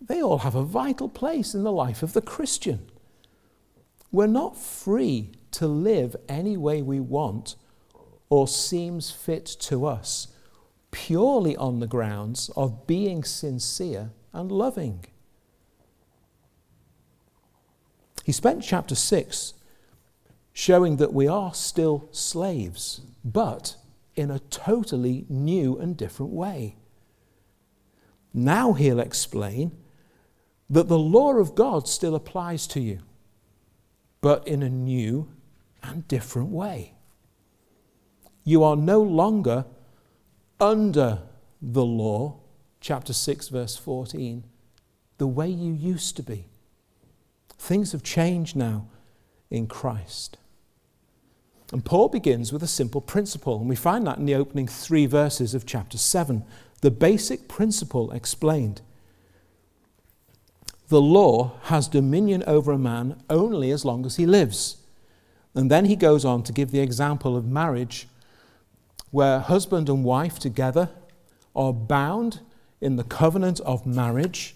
they 0.02 0.22
all 0.22 0.40
have 0.40 0.56
a 0.56 0.64
vital 0.64 1.10
place 1.10 1.54
in 1.54 1.64
the 1.64 1.72
life 1.72 2.02
of 2.02 2.14
the 2.14 2.22
Christian. 2.22 2.90
We're 4.12 4.28
not 4.28 4.58
free 4.58 5.32
to 5.52 5.68
live 5.68 6.16
any 6.28 6.58
way 6.58 6.82
we 6.82 7.00
want 7.00 7.56
or 8.30 8.48
seems 8.48 9.12
fit 9.12 9.46
to 9.46 9.86
us, 9.86 10.28
purely 10.92 11.56
on 11.58 11.80
the 11.80 11.88
grounds 11.88 12.50
of 12.56 12.86
being 12.86 13.24
sincere 13.24 14.12
and 14.34 14.52
loving. 14.52 15.06
He 18.24 18.32
spent 18.32 18.64
chapter 18.64 18.96
6 18.96 19.54
showing 20.54 20.98
that 20.98 21.14
we 21.14 21.28
are 21.28 21.54
still 21.54 22.08
slaves, 22.12 23.02
but 23.24 23.76
in 24.16 24.30
a 24.30 24.40
totally 24.40 25.26
new 25.30 25.78
and 25.78 25.96
different 25.96 26.32
way. 26.32 26.76
Now 28.34 28.74
he'll 28.74 29.00
explain 29.00 29.72
that 30.70 30.88
the 30.88 31.00
law 31.00 31.34
of 31.34 31.56
God 31.56 31.88
still 31.88 32.14
applies 32.14 32.68
to 32.68 32.80
you, 32.80 33.00
but 34.22 34.48
in 34.48 34.62
a 34.62 34.70
new 34.70 35.32
and 35.84 36.08
different 36.08 36.50
way. 36.50 36.94
You 38.44 38.64
are 38.64 38.76
no 38.76 39.02
longer 39.02 39.66
under 40.60 41.20
the 41.62 41.86
law, 41.86 42.38
chapter 42.80 43.14
6, 43.14 43.50
verse 43.50 43.76
14, 43.76 44.44
the 45.18 45.28
way 45.28 45.48
you 45.48 45.74
used 45.74 46.16
to 46.16 46.24
be. 46.24 46.46
Things 47.58 47.92
have 47.92 48.04
changed 48.04 48.56
now 48.56 48.88
in 49.50 49.68
Christ. 49.68 50.38
And 51.72 51.86
Paul 51.86 52.10
begins 52.10 52.52
with 52.52 52.64
a 52.64 52.68
simple 52.68 53.02
principle, 53.02 53.60
and 53.60 53.70
we 53.70 53.76
find 53.76 54.08
that 54.08 54.18
in 54.18 54.26
the 54.26 54.36
opening 54.36 54.68
three 54.68 55.06
verses 55.06 55.54
of 55.54 55.66
chapter 55.66 55.98
7. 55.98 56.44
The 56.82 56.92
basic 56.92 57.48
principle 57.48 58.12
explained. 58.12 58.82
The 60.88 61.02
law 61.02 61.60
has 61.64 61.88
dominion 61.88 62.44
over 62.48 62.72
a 62.72 62.80
man 62.80 63.22
only 63.30 63.70
as 63.70 63.86
long 63.86 64.06
as 64.06 64.16
he 64.16 64.26
lives. 64.26 64.78
And 65.60 65.70
then 65.70 65.84
he 65.84 65.98
goes 65.98 66.24
on 66.24 66.44
to 66.44 66.54
give 66.54 66.72
the 66.72 66.80
example 66.80 67.36
of 67.36 67.46
marriage, 67.46 68.08
where 69.12 69.40
husband 69.40 69.90
and 69.90 70.06
wife 70.06 70.40
together 70.40 70.90
are 71.54 71.74
bound 71.74 72.40
in 72.80 72.96
the 72.96 73.04
covenant 73.04 73.60
of 73.66 73.86
marriage. 73.86 74.56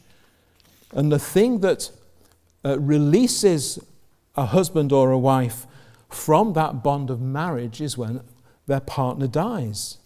And 0.94 1.12
the 1.12 1.20
thing 1.20 1.60
that 1.60 1.92
uh, 2.64 2.80
releases 2.80 3.80
a 4.38 4.46
husband 4.46 4.94
or 4.94 5.12
a 5.12 5.18
wife 5.18 5.68
from 6.10 6.54
that 6.54 6.82
bond 6.84 7.10
of 7.10 7.20
marriage 7.20 7.82
is 7.82 7.98
when 7.98 8.22
their 8.66 8.80
partner 8.80 9.28
dies. 9.28 9.98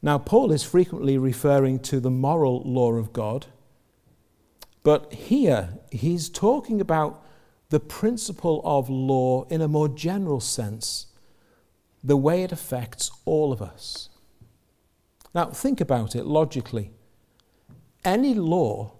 Now, 0.00 0.18
Paul 0.18 0.52
is 0.52 0.62
frequently 0.62 1.18
referring 1.18 1.80
to 1.80 1.98
the 1.98 2.12
moral 2.12 2.62
law 2.62 2.92
of 2.92 3.12
God, 3.12 3.46
but 4.84 5.12
here 5.12 5.80
he's 5.90 6.28
talking 6.28 6.80
about 6.80 7.22
the 7.70 7.80
principle 7.80 8.60
of 8.64 8.90
law 8.90 9.44
in 9.44 9.60
a 9.60 9.68
more 9.68 9.88
general 9.88 10.40
sense, 10.40 11.06
the 12.02 12.16
way 12.16 12.42
it 12.42 12.52
affects 12.52 13.10
all 13.24 13.52
of 13.52 13.62
us. 13.62 14.10
Now, 15.34 15.46
think 15.46 15.80
about 15.80 16.14
it 16.14 16.26
logically 16.26 16.92
any 18.04 18.34
law 18.34 18.92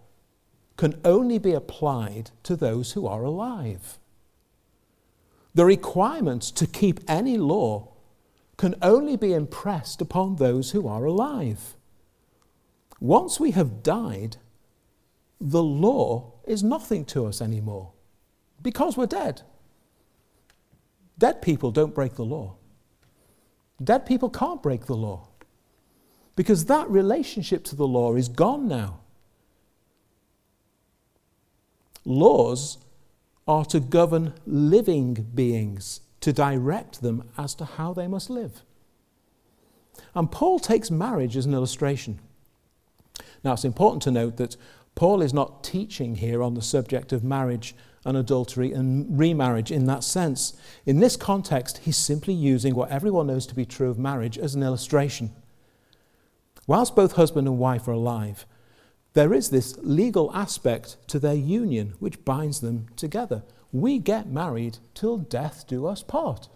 can 0.77 1.01
only 1.05 1.39
be 1.39 1.53
applied 1.53 2.31
to 2.43 2.57
those 2.57 2.93
who 2.93 3.07
are 3.07 3.23
alive. 3.23 3.99
The 5.55 5.65
requirement 5.65 6.43
to 6.43 6.67
keep 6.67 7.01
any 7.07 7.37
law 7.37 7.93
can 8.57 8.75
only 8.83 9.17
be 9.17 9.33
impressed 9.33 10.01
upon 10.01 10.37
those 10.37 10.71
who 10.73 10.89
are 10.89 11.05
alive. 11.05 11.77
Once 12.99 13.39
we 13.39 13.53
have 13.53 13.83
died, 13.83 14.39
the 15.41 15.63
law 15.63 16.33
is 16.47 16.63
nothing 16.63 17.05
to 17.05 17.27
us 17.27 17.41
anymore 17.41 17.94
because 18.65 18.97
we're 18.97 19.07
dead. 19.07 19.43
Dead 21.17 21.41
people 21.41 21.71
don't 21.71 21.95
break 21.95 22.15
the 22.15 22.25
law. 22.25 22.57
Dead 23.83 24.05
people 24.05 24.29
can't 24.29 24.61
break 24.63 24.87
the 24.87 24.97
law 24.97 25.29
because 26.35 26.65
that 26.65 26.91
relationship 26.91 27.63
to 27.65 27.77
the 27.77 27.87
law 27.87 28.17
is 28.17 28.29
gone 28.29 28.67
now. 28.67 28.99
Laws 32.05 32.79
are 33.47 33.65
to 33.67 33.79
govern 33.79 34.35
living 34.47 35.15
beings, 35.35 36.01
to 36.21 36.33
direct 36.33 37.03
them 37.03 37.31
as 37.39 37.55
to 37.55 37.65
how 37.65 37.93
they 37.93 38.09
must 38.09 38.31
live. 38.31 38.63
And 40.15 40.31
Paul 40.31 40.59
takes 40.59 40.91
marriage 40.91 41.37
as 41.37 41.47
an 41.47 41.55
illustration. 41.55 42.19
Now, 43.45 43.53
it's 43.53 43.65
important 43.65 44.03
to 44.05 44.11
note 44.11 44.39
that 44.39 44.57
Paul 44.95 45.23
is 45.23 45.35
not 45.35 45.63
teaching 45.63 46.17
here 46.17 46.43
on 46.43 46.55
the 46.55 46.63
subject 46.63 47.13
of 47.13 47.23
marriage 47.23 47.75
and 48.05 48.17
adultery 48.17 48.73
and 48.73 49.19
remarriage 49.19 49.71
in 49.71 49.87
that 49.87 50.05
sense. 50.05 50.55
In 50.85 51.01
this 51.01 51.17
context, 51.17 51.79
he's 51.79 51.97
simply 51.97 52.35
using 52.35 52.75
what 52.75 52.91
everyone 52.91 53.29
knows 53.29 53.47
to 53.47 53.55
be 53.55 53.65
true 53.65 53.91
of 53.91 53.99
marriage 53.99 54.39
as 54.39 54.55
an 54.55 54.63
illustration. 54.63 55.31
Whilst 56.67 56.97
both 56.97 57.13
husband 57.13 57.47
and 57.47 57.59
wife 57.59 57.89
are 57.89 57.93
alive, 57.93 58.47
there 59.15 59.33
is 59.33 59.51
this 59.51 59.77
legal 59.83 60.35
aspect 60.35 60.97
to 61.09 61.19
their 61.19 61.35
union 61.35 61.95
which 61.99 62.25
binds 62.25 62.61
them 62.61 62.87
together. 62.97 63.45
We 63.73 63.99
get 63.99 64.29
married 64.29 64.79
till 64.95 65.19
death 65.19 65.67
do 65.67 65.87
us 65.87 66.03
part. 66.03 66.49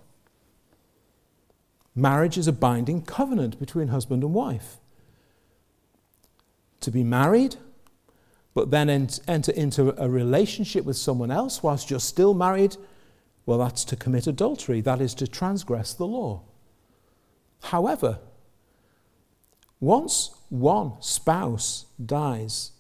Marriage 1.95 2.39
is 2.39 2.47
a 2.47 2.53
binding 2.53 3.03
covenant 3.03 3.59
between 3.59 3.89
husband 3.89 4.23
and 4.23 4.33
wife. 4.33 4.79
To 6.81 6.91
be 6.91 7.03
married, 7.03 7.57
but 8.55 8.71
then 8.71 8.89
enter 9.29 9.53
into 9.53 9.95
a 10.03 10.09
relationship 10.09 10.85
with 10.85 10.97
someone 10.97 11.31
else 11.31 11.63
whilst 11.63 11.91
you're 11.91 12.01
still 12.01 12.35
married, 12.35 12.77
well, 13.47 13.59
that's 13.59 13.85
to 13.85 13.97
commit 13.97 14.27
adultery. 14.27 14.81
That 14.81 15.01
is 15.01 15.15
to 15.15 15.27
transgress 15.27 15.95
the 15.95 16.07
law. 16.07 16.43
However, 17.63 18.19
once 19.81 20.35
one 20.49 20.93
spouse 21.01 21.87
dies, 22.05 22.73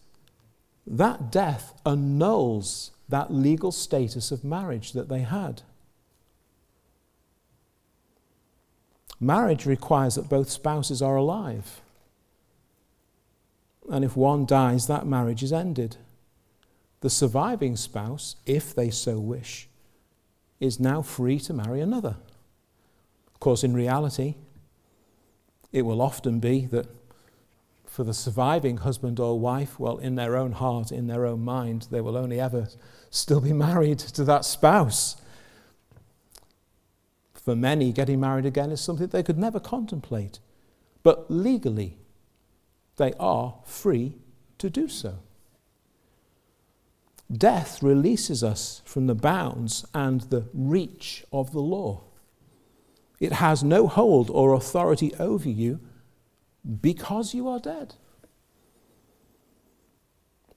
that 0.86 1.30
death 1.30 1.74
annuls 1.84 2.90
that 3.08 3.32
legal 3.32 3.72
status 3.72 4.30
of 4.30 4.44
marriage 4.44 4.92
that 4.92 5.08
they 5.08 5.20
had. 5.20 5.62
Marriage 9.20 9.66
requires 9.66 10.14
that 10.14 10.28
both 10.28 10.50
spouses 10.50 11.02
are 11.02 11.16
alive. 11.16 11.80
And 13.90 14.04
if 14.04 14.16
one 14.16 14.46
dies, 14.46 14.86
that 14.86 15.06
marriage 15.06 15.42
is 15.42 15.52
ended. 15.52 15.96
The 17.00 17.10
surviving 17.10 17.76
spouse, 17.76 18.36
if 18.44 18.74
they 18.74 18.90
so 18.90 19.18
wish, 19.18 19.68
is 20.60 20.80
now 20.80 21.02
free 21.02 21.38
to 21.40 21.52
marry 21.52 21.80
another. 21.80 22.16
Of 23.32 23.40
course, 23.40 23.62
in 23.62 23.74
reality, 23.74 24.34
it 25.72 25.82
will 25.82 26.02
often 26.02 26.40
be 26.40 26.66
that 26.66 26.88
for 27.86 28.04
the 28.04 28.14
surviving 28.14 28.78
husband 28.78 29.18
or 29.18 29.38
wife, 29.38 29.78
well, 29.78 29.98
in 29.98 30.14
their 30.14 30.36
own 30.36 30.52
heart, 30.52 30.92
in 30.92 31.06
their 31.06 31.24
own 31.24 31.44
mind, 31.44 31.88
they 31.90 32.00
will 32.00 32.16
only 32.16 32.40
ever 32.40 32.68
still 33.10 33.40
be 33.40 33.52
married 33.68 33.98
to 33.98 34.24
that 34.24 34.44
spouse. 34.44 35.16
For 37.34 37.56
many, 37.56 37.92
getting 37.92 38.20
married 38.20 38.44
again 38.44 38.70
is 38.70 38.80
something 38.80 39.06
they 39.06 39.22
could 39.22 39.38
never 39.38 39.58
contemplate. 39.58 40.38
But 41.02 41.30
legally, 41.30 41.96
they 42.98 43.14
are 43.18 43.54
free 43.64 44.16
to 44.58 44.68
do 44.68 44.88
so. 44.88 45.20
Death 47.30 47.82
releases 47.82 48.42
us 48.42 48.82
from 48.84 49.06
the 49.06 49.14
bounds 49.14 49.84
and 49.94 50.22
the 50.22 50.48
reach 50.52 51.24
of 51.32 51.52
the 51.52 51.60
law. 51.60 52.02
It 53.20 53.32
has 53.32 53.62
no 53.62 53.86
hold 53.86 54.30
or 54.30 54.54
authority 54.54 55.12
over 55.18 55.48
you 55.48 55.80
because 56.80 57.34
you 57.34 57.48
are 57.48 57.58
dead. 57.58 57.94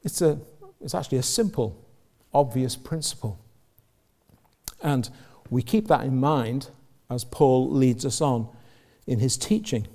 It's, 0.04 0.22
a, 0.22 0.40
it's 0.80 0.96
actually 0.96 1.18
a 1.18 1.24
simple, 1.24 1.86
obvious 2.34 2.76
principle. 2.76 3.40
And 4.82 5.10
we 5.50 5.62
keep 5.62 5.88
that 5.88 6.06
in 6.06 6.18
mind 6.18 6.70
as 7.10 7.24
Paul 7.24 7.70
leads 7.70 8.06
us 8.06 8.22
on 8.22 8.48
in 9.06 9.20
his 9.20 9.38
teaching. 9.38 9.88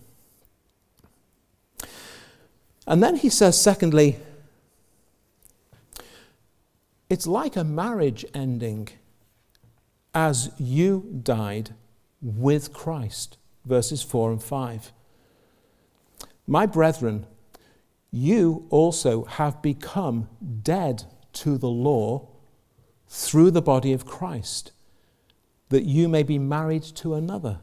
And 2.86 3.02
then 3.02 3.16
he 3.16 3.28
says, 3.28 3.60
secondly, 3.60 4.18
it's 7.08 7.26
like 7.26 7.56
a 7.56 7.64
marriage 7.64 8.24
ending 8.34 8.88
as 10.14 10.50
you 10.58 11.20
died 11.22 11.74
with 12.22 12.72
Christ. 12.72 13.38
Verses 13.64 14.02
4 14.02 14.32
and 14.32 14.42
5. 14.42 14.92
My 16.46 16.66
brethren, 16.66 17.26
you 18.12 18.66
also 18.70 19.24
have 19.24 19.60
become 19.60 20.28
dead 20.62 21.04
to 21.34 21.58
the 21.58 21.68
law 21.68 22.28
through 23.08 23.50
the 23.50 23.62
body 23.62 23.92
of 23.92 24.06
Christ, 24.06 24.72
that 25.68 25.84
you 25.84 26.08
may 26.08 26.22
be 26.22 26.38
married 26.38 26.82
to 26.82 27.14
another 27.14 27.58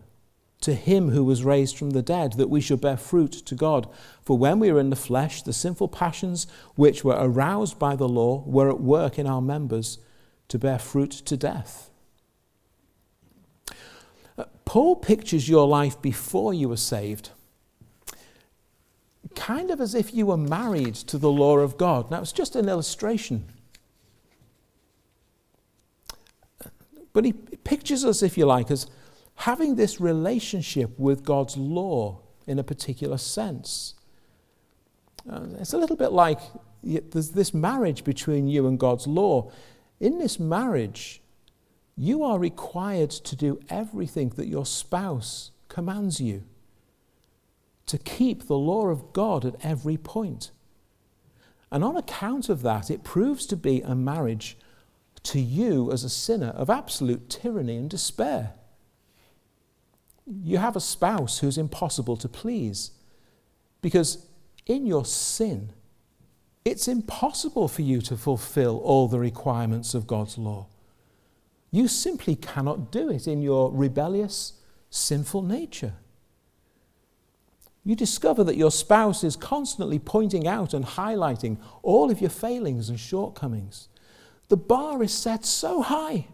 to 0.64 0.74
him 0.74 1.10
who 1.10 1.26
was 1.26 1.44
raised 1.44 1.78
from 1.78 1.92
the 1.92 2.02
dead, 2.02 2.34
that 2.34 2.50
we 2.50 2.62
should 2.62 2.80
bear 2.80 2.98
fruit 2.98 3.32
to 3.34 3.54
God. 3.54 3.88
For 4.22 4.38
when 4.38 4.60
we 4.60 4.72
were 4.72 4.80
in 4.80 4.90
the 4.90 4.96
flesh, 4.96 5.42
the 5.42 5.52
sinful 5.52 5.90
passions 5.90 6.48
which 6.76 7.04
were 7.04 7.18
aroused 7.20 7.78
by 7.78 7.98
the 7.98 8.08
law 8.08 8.44
were 8.46 8.70
at 8.70 8.80
work 8.80 9.20
in 9.20 9.28
our 9.28 9.42
members 9.42 10.00
to 10.48 10.58
bear 10.58 10.80
fruit 10.80 11.12
to 11.12 11.36
death. 11.36 11.90
Uh, 14.38 14.46
Paul 14.64 14.96
pictures 14.96 15.50
your 15.50 15.68
life 15.68 16.02
before 16.02 16.54
you 16.54 16.70
were 16.70 16.78
saved, 16.78 17.32
kind 19.36 19.70
of 19.70 19.82
as 19.82 19.94
if 19.94 20.14
you 20.14 20.28
were 20.28 20.38
married 20.38 20.96
to 20.96 21.18
the 21.18 21.32
law 21.32 21.58
of 21.58 21.78
God. 21.78 22.10
Now, 22.10 22.22
it's 22.22 22.32
just 22.32 22.56
an 22.56 22.70
illustration. 22.70 23.46
But 27.12 27.26
he 27.26 27.34
pictures 27.34 28.06
us, 28.06 28.24
if 28.24 28.38
you 28.38 28.46
like, 28.46 28.72
as 28.72 28.88
having 29.36 29.76
this 29.76 30.00
relationship 30.00 30.98
with 30.98 31.24
God's 31.24 31.58
law 31.58 32.22
in 32.46 32.60
a 32.60 32.64
particular 32.64 33.18
sense. 33.18 33.96
Uh, 35.30 35.46
it's 35.60 35.74
a 35.74 35.78
little 35.78 35.96
bit 35.96 36.12
like 36.12 36.40
there's 36.84 37.32
this 37.32 37.54
marriage 37.54 38.04
between 38.04 38.48
you 38.48 38.68
and 38.68 38.78
God's 38.78 39.08
law. 39.08 39.52
In 40.00 40.20
this 40.20 40.40
marriage, 40.40 41.22
you 41.96 42.24
are 42.24 42.40
required 42.40 43.12
to 43.12 43.36
do 43.36 43.60
everything 43.70 44.30
that 44.30 44.48
your 44.48 44.66
spouse 44.66 45.52
commands 45.70 46.20
you, 46.20 46.44
to 47.86 47.98
keep 47.98 48.48
the 48.48 48.58
law 48.58 48.88
of 48.88 49.14
God 49.14 49.46
at 49.46 49.56
every 49.64 49.98
point. 49.98 50.52
And 51.72 51.84
on 51.84 51.96
account 51.96 52.50
of 52.50 52.62
that, 52.64 52.92
it 52.92 53.04
proves 53.04 53.46
to 53.48 53.56
be 53.56 53.82
a 53.82 53.96
marriage 53.96 54.58
to 55.24 55.40
you 55.40 55.92
as 55.92 56.04
a 56.04 56.10
sinner 56.10 56.50
of 56.50 56.70
absolute 56.70 57.30
tyranny 57.30 57.78
and 57.78 57.90
despair. 57.90 58.54
You 60.26 60.58
have 60.58 60.76
a 60.76 60.82
spouse 60.82 61.40
who's 61.40 61.58
impossible 61.58 62.18
to 62.18 62.30
please 62.30 62.92
because 63.82 64.26
in 64.66 64.86
your 64.86 65.06
sin, 65.06 65.74
it's 66.64 66.88
impossible 66.88 67.68
for 67.68 67.82
you 67.82 68.02
to 68.02 68.16
fulfill 68.16 68.78
all 68.80 69.08
the 69.08 69.20
requirements 69.20 69.94
of 69.94 70.08
God's 70.08 70.38
law. 70.38 70.68
You 71.72 71.88
simply 71.88 72.36
cannot 72.36 72.92
do 72.92 73.10
it 73.10 73.28
in 73.28 73.42
your 73.42 73.72
rebellious, 73.72 74.54
sinful 74.90 75.42
nature. 75.42 75.94
You 77.84 77.96
discover 77.96 78.44
that 78.46 78.56
your 78.56 78.72
spouse 78.72 79.24
is 79.26 79.36
constantly 79.36 80.00
pointing 80.00 80.48
out 80.48 80.74
and 80.74 80.86
highlighting 80.86 81.58
all 81.82 82.10
of 82.10 82.22
your 82.22 82.30
failings 82.30 82.88
and 82.88 82.98
shortcomings. 82.98 83.90
The 84.48 84.56
bar 84.56 85.04
is 85.04 85.12
set 85.12 85.44
so 85.44 85.82
high. 85.82 86.28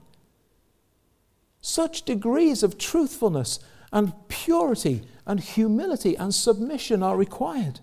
Such 1.61 2.03
degrees 2.03 2.61
of 2.61 2.77
truthfulness 2.77 3.59
and 3.91 4.13
purity 4.27 5.03
and 5.25 5.39
humility 5.39 6.15
and 6.15 6.33
submission 6.33 7.03
are 7.03 7.17
required. 7.17 7.79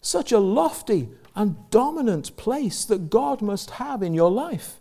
Such 0.00 0.32
a 0.32 0.38
lofty 0.38 1.08
and 1.34 1.56
dominant 1.70 2.36
place 2.36 2.84
that 2.84 3.10
God 3.10 3.42
must 3.42 3.72
have 3.72 4.02
in 4.02 4.14
your 4.14 4.30
life. 4.30 4.80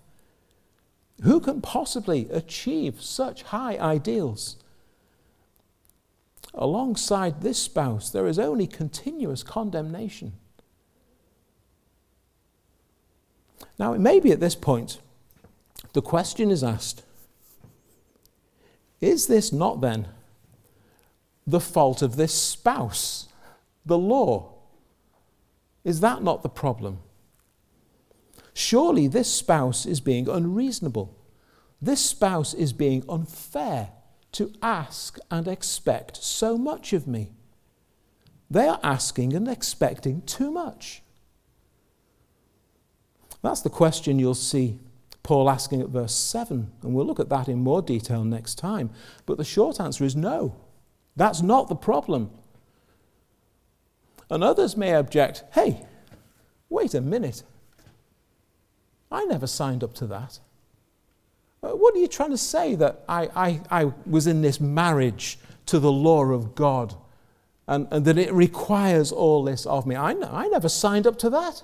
Who 1.21 1.39
can 1.39 1.62
possibly 1.62 2.28
achieve 2.30 3.02
such 3.02 3.43
high 3.43 3.78
ideals? 3.78 4.58
Alongside 6.54 7.41
this 7.41 7.58
spouse, 7.58 8.10
there 8.10 8.28
is 8.28 8.38
only 8.38 8.67
continuous 8.67 9.41
condemnation. 9.41 10.34
Now, 13.80 13.93
it 13.93 13.99
may 13.99 14.19
be 14.19 14.32
at 14.32 14.39
this 14.39 14.56
point 14.56 14.99
the 15.93 16.02
question 16.02 16.52
is 16.52 16.63
asked 16.63 17.04
is 19.04 19.28
this 19.28 19.52
not 19.52 19.82
then 19.82 20.08
the 21.46 21.60
fault 21.60 22.02
of 22.02 22.16
this 22.16 22.34
spouse, 22.34 23.28
the 23.86 23.98
law? 23.98 24.54
Is 25.84 26.00
that 26.00 26.24
not 26.24 26.42
the 26.42 26.50
problem? 26.50 27.00
Surely 28.54 29.08
this 29.08 29.30
spouse 29.30 29.86
is 29.86 30.00
being 30.00 30.30
unreasonable. 30.30 31.18
This 31.82 32.00
spouse 32.00 32.54
is 32.54 32.72
being 32.72 33.04
unfair 33.10 33.89
to 34.32 34.54
ask 34.62 35.20
and 35.30 35.50
expect 35.50 36.24
so 36.24 36.58
much 36.58 36.94
of 36.94 37.06
me. 37.06 37.34
They 38.50 38.68
are 38.68 38.80
asking 38.84 39.34
and 39.34 39.50
expecting 39.50 40.22
too 40.22 40.50
much. 40.50 41.02
That's 43.42 43.62
the 43.62 43.70
question 43.70 44.18
you'll 44.18 44.34
see 44.36 44.80
Paul 45.24 45.50
asking 45.50 45.82
at 45.82 45.88
verse 45.88 46.14
7, 46.14 46.70
and 46.82 46.94
we'll 46.94 47.06
look 47.06 47.20
at 47.20 47.30
that 47.30 47.48
in 47.48 47.60
more 47.60 47.82
detail 47.82 48.26
next 48.26 48.56
time. 48.56 48.90
But 49.26 49.38
the 49.38 49.46
short 49.46 49.80
answer 49.80 50.04
is 50.04 50.16
no. 50.16 50.56
That's 51.16 51.42
not 51.42 51.70
the 51.70 51.76
problem. 51.76 52.30
And 54.30 54.44
others 54.44 54.76
may 54.76 54.94
object 54.94 55.44
hey, 55.54 55.86
wait 56.70 56.94
a 56.94 57.02
minute. 57.02 57.44
I 59.12 59.26
never 59.26 59.48
signed 59.48 59.84
up 59.84 59.94
to 59.96 60.08
that. 60.08 60.40
Uh, 61.62 61.70
what 61.70 61.96
are 61.96 62.00
you 62.00 62.08
trying 62.08 62.32
to 62.32 62.38
say 62.38 62.76
that 62.76 63.04
I, 63.08 63.30
I, 63.36 63.62
I 63.70 63.94
was 64.06 64.28
in 64.28 64.42
this 64.42 64.60
marriage 64.60 65.38
to 65.68 65.80
the 65.80 65.92
law 65.92 66.26
of 66.26 66.56
God 66.56 66.96
and, 67.68 67.88
and 67.92 68.04
that 68.06 68.18
it 68.18 68.34
requires 68.34 69.12
all 69.12 69.44
this 69.44 69.66
of 69.66 69.86
me? 69.86 69.96
I, 69.96 70.12
I 70.12 70.48
never 70.48 70.68
signed 70.68 71.08
up 71.08 71.18
to 71.20 71.30
that. 71.30 71.64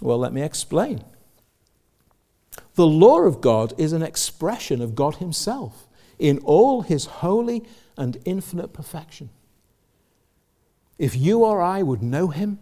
Well, 0.00 0.18
let 0.18 0.32
me 0.32 0.42
explain. 0.42 1.04
The 2.74 2.86
law 2.86 3.20
of 3.20 3.40
God 3.40 3.74
is 3.78 3.92
an 3.92 4.02
expression 4.02 4.80
of 4.80 4.94
God 4.94 5.16
Himself 5.16 5.86
in 6.18 6.38
all 6.38 6.82
His 6.82 7.06
holy 7.06 7.64
and 7.96 8.18
infinite 8.24 8.72
perfection. 8.72 9.30
If 10.98 11.16
you 11.16 11.44
or 11.44 11.60
I 11.60 11.82
would 11.82 12.02
know 12.02 12.28
Him, 12.28 12.58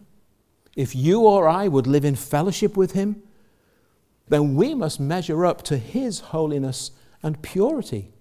if 0.77 0.95
you 0.95 1.23
or 1.23 1.49
I 1.49 1.69
would 1.69 1.87
live 1.87 2.05
in 2.05 2.17
fellowship 2.17 2.77
with 2.77 2.93
Him, 2.93 3.23
then 4.29 4.55
we 4.55 4.75
must 4.75 5.01
measure 5.01 5.47
up 5.47 5.63
to 5.63 5.79
His 5.79 6.21
holiness 6.21 6.91
and 7.23 7.43
purity. 7.43 8.13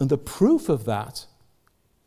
And 0.00 0.08
the 0.10 0.18
proof 0.18 0.68
of 0.68 0.84
that, 0.84 1.26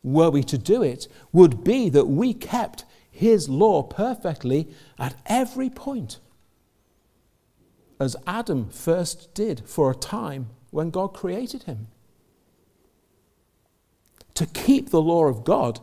were 0.03 0.29
we 0.29 0.43
to 0.43 0.57
do 0.57 0.81
it, 0.81 1.07
would 1.31 1.63
be 1.63 1.89
that 1.89 2.07
we 2.07 2.33
kept 2.33 2.85
his 3.11 3.47
law 3.49 3.83
perfectly 3.83 4.69
at 4.97 5.15
every 5.25 5.69
point, 5.69 6.19
as 7.99 8.15
Adam 8.25 8.69
first 8.69 9.33
did 9.35 9.67
for 9.69 9.91
a 9.91 9.95
time 9.95 10.49
when 10.71 10.89
God 10.89 11.13
created 11.13 11.63
him. 11.63 11.87
To 14.35 14.45
keep 14.47 14.89
the 14.89 15.01
law 15.01 15.25
of 15.25 15.43
God 15.43 15.79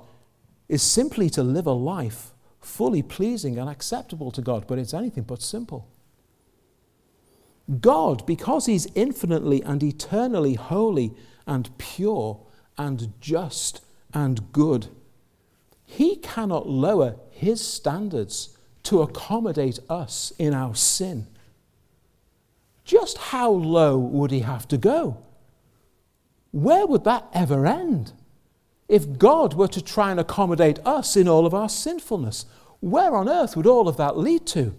is 0.68 0.82
simply 0.82 1.30
to 1.30 1.42
live 1.42 1.66
a 1.66 1.72
life 1.72 2.32
fully 2.60 3.02
pleasing 3.02 3.58
and 3.58 3.68
acceptable 3.68 4.30
to 4.32 4.42
God, 4.42 4.66
but 4.66 4.78
it's 4.78 4.94
anything 4.94 5.22
but 5.22 5.42
simple. 5.42 5.88
God, 7.80 8.24
because 8.26 8.66
He's 8.66 8.86
infinitely 8.94 9.62
and 9.62 9.82
eternally 9.82 10.54
holy 10.54 11.14
and 11.46 11.76
pure 11.78 12.40
and 12.76 13.12
just 13.20 13.82
and 14.14 14.52
good, 14.52 14.88
He 15.90 16.16
cannot 16.16 16.68
lower 16.68 17.16
His 17.31 17.66
standards 17.66 18.57
to 18.85 19.01
accommodate 19.01 19.79
us 19.88 20.35
in 20.38 20.53
our 20.53 20.74
sin. 20.74 21.27
Just 22.85 23.16
how 23.16 23.51
low 23.51 23.96
would 23.98 24.31
He 24.31 24.40
have 24.40 24.68
to 24.68 24.77
go? 24.77 25.16
Where 26.53 26.87
would 26.87 27.05
that 27.05 27.27
ever 27.33 27.66
end? 27.66 28.12
If 28.87 29.18
God 29.18 29.55
were 29.55 29.68
to 29.68 29.83
try 29.83 30.11
and 30.11 30.20
accommodate 30.20 30.79
us 30.85 31.16
in 31.16 31.27
all 31.27 31.46
of 31.46 31.55
our 31.55 31.70
sinfulness, 31.70 32.44
where 32.81 33.16
on 33.16 33.27
earth 33.27 33.57
would 33.57 33.66
all 33.66 33.88
of 33.88 33.96
that 33.96 34.18
lead 34.18 34.46
to? 34.48 34.74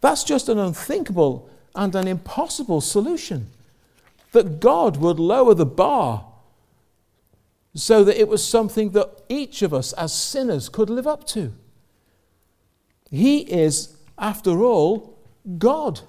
That's 0.00 0.24
just 0.24 0.48
an 0.48 0.58
unthinkable 0.58 1.48
and 1.74 1.94
an 1.94 2.08
impossible 2.08 2.80
solution. 2.80 3.50
That 4.32 4.60
God 4.60 4.96
would 4.96 5.18
lower 5.20 5.52
the 5.52 5.66
bar 5.66 6.31
so 7.74 8.04
that 8.04 8.20
it 8.20 8.28
was 8.28 8.46
something 8.46 8.90
that 8.90 9.22
each 9.28 9.62
of 9.62 9.72
us 9.72 9.92
as 9.94 10.12
sinners 10.12 10.68
could 10.68 10.90
live 10.90 11.06
up 11.06 11.26
to. 11.28 11.52
He 13.10 13.40
is, 13.40 13.96
after 14.18 14.62
all, 14.62 15.18
God. 15.58 16.00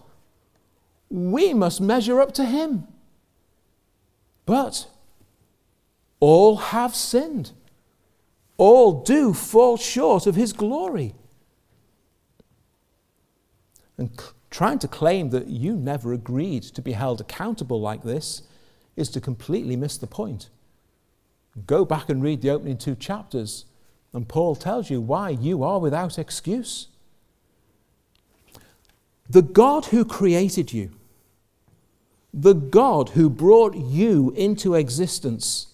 We 1.10 1.54
must 1.54 1.80
measure 1.80 2.20
up 2.22 2.34
to 2.34 2.46
Him. 2.46 2.88
But 4.46 4.88
all 6.20 6.58
have 6.58 6.96
sinned. 6.96 7.52
All 8.58 9.04
do 9.04 9.34
fall 9.34 9.78
short 9.78 10.28
of 10.28 10.36
His 10.36 10.54
glory. 10.54 11.16
And 13.98 14.10
Trying 14.54 14.78
to 14.80 14.88
claim 14.88 15.32
that 15.32 15.48
you 15.48 15.76
never 15.76 16.14
agreed 16.14 16.62
to 16.62 16.82
be 16.84 16.92
held 16.92 17.20
accountable 17.20 17.82
like 17.82 18.04
this 18.04 18.44
is 18.96 19.10
to 19.10 19.20
completely 19.20 19.76
miss 19.76 19.98
the 19.98 20.06
point. 20.06 20.50
Go 21.68 21.86
back 21.86 22.10
and 22.10 22.24
read 22.24 22.42
the 22.42 22.50
opening 22.50 22.78
two 22.78 22.96
chapters, 22.96 23.66
and 24.12 24.28
Paul 24.28 24.56
tells 24.56 24.90
you 24.90 25.00
why 25.00 25.30
you 25.30 25.64
are 25.64 25.80
without 25.80 26.18
excuse. 26.18 26.88
The 29.30 29.42
God 29.42 29.86
who 29.86 30.04
created 30.04 30.74
you, 30.74 30.92
the 32.34 32.54
God 32.54 33.10
who 33.10 33.30
brought 33.30 33.76
you 33.76 34.34
into 34.36 34.74
existence, 34.74 35.68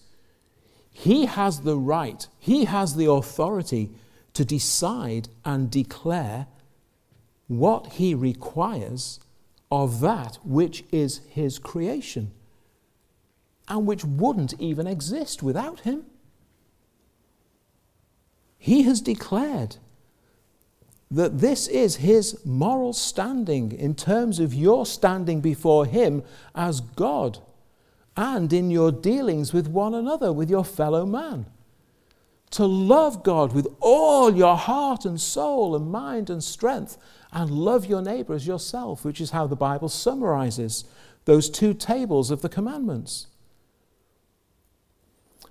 he 0.90 1.24
has 1.24 1.60
the 1.60 1.78
right, 1.78 2.26
he 2.38 2.66
has 2.66 2.96
the 2.96 3.10
authority 3.10 3.90
to 4.34 4.44
decide 4.44 5.28
and 5.44 5.70
declare 5.70 6.46
what 7.48 7.94
he 7.94 8.14
requires 8.14 9.18
of 9.70 10.00
that 10.00 10.38
which 10.44 10.84
is 10.92 11.22
his 11.30 11.58
creation 11.58 12.32
and 13.70 13.86
which 13.86 14.04
wouldn't 14.04 14.52
even 14.60 14.86
exist 14.86 15.42
without 15.42 15.80
him. 15.80 16.04
He 18.58 18.82
has 18.82 19.00
declared 19.00 19.76
that 21.10 21.38
this 21.38 21.66
is 21.66 21.96
his 21.96 22.44
moral 22.44 22.92
standing 22.92 23.72
in 23.72 23.94
terms 23.94 24.38
of 24.38 24.52
your 24.52 24.84
standing 24.84 25.40
before 25.40 25.86
him 25.86 26.22
as 26.54 26.80
God 26.80 27.38
and 28.16 28.52
in 28.52 28.70
your 28.70 28.92
dealings 28.92 29.52
with 29.52 29.66
one 29.66 29.94
another, 29.94 30.32
with 30.32 30.50
your 30.50 30.64
fellow 30.64 31.06
man. 31.06 31.46
To 32.52 32.66
love 32.66 33.22
God 33.22 33.52
with 33.52 33.68
all 33.80 34.34
your 34.34 34.56
heart 34.56 35.04
and 35.04 35.20
soul 35.20 35.74
and 35.76 35.90
mind 35.90 36.28
and 36.28 36.42
strength 36.42 36.98
and 37.32 37.50
love 37.50 37.86
your 37.86 38.02
neighbor 38.02 38.34
as 38.34 38.46
yourself, 38.46 39.04
which 39.04 39.20
is 39.20 39.30
how 39.30 39.46
the 39.46 39.56
Bible 39.56 39.88
summarizes 39.88 40.84
those 41.24 41.48
two 41.48 41.72
tables 41.72 42.30
of 42.30 42.42
the 42.42 42.48
commandments. 42.48 43.28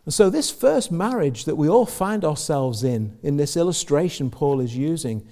And 0.06 0.14
so, 0.14 0.30
this 0.30 0.50
first 0.50 0.92
marriage 0.92 1.46
that 1.46 1.56
we 1.56 1.70
all 1.70 1.86
find 1.86 2.26
ourselves 2.26 2.84
in, 2.84 3.18
in 3.22 3.38
this 3.38 3.56
illustration 3.56 4.30
Paul 4.30 4.60
is 4.60 4.76
using, 4.76 5.28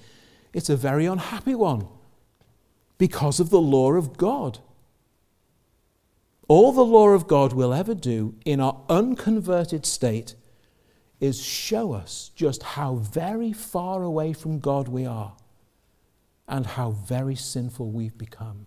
it's 0.52 0.70
a 0.70 0.76
very 0.76 1.06
unhappy 1.06 1.54
one 1.54 1.88
because 2.96 3.40
of 3.40 3.50
the 3.50 3.60
law 3.60 3.92
of 3.92 4.16
God. 4.16 4.58
All 6.48 6.72
the 6.72 6.84
law 6.84 7.08
of 7.08 7.28
God 7.28 7.52
will 7.52 7.74
ever 7.74 7.94
do 7.94 8.34
in 8.44 8.60
our 8.60 8.80
unconverted 8.88 9.84
state 9.84 10.34
is 11.20 11.42
show 11.42 11.92
us 11.92 12.30
just 12.34 12.62
how 12.62 12.94
very 12.94 13.52
far 13.52 14.02
away 14.02 14.32
from 14.32 14.60
God 14.60 14.88
we 14.88 15.04
are 15.04 15.36
and 16.46 16.64
how 16.64 16.90
very 16.90 17.34
sinful 17.34 17.90
we've 17.90 18.16
become. 18.16 18.66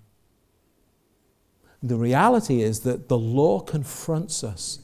The 1.82 1.96
reality 1.96 2.62
is 2.62 2.82
that 2.82 3.10
the 3.10 3.18
law 3.18 3.60
confronts 3.60 4.44
us 4.44 4.80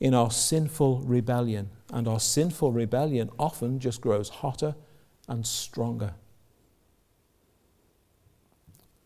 in 0.00 0.14
our 0.14 0.30
sinful 0.30 1.00
rebellion, 1.00 1.70
and 1.92 2.08
our 2.08 2.18
sinful 2.18 2.72
rebellion 2.72 3.30
often 3.38 3.78
just 3.78 4.00
grows 4.00 4.30
hotter 4.30 4.74
and 5.28 5.46
stronger. 5.46 6.14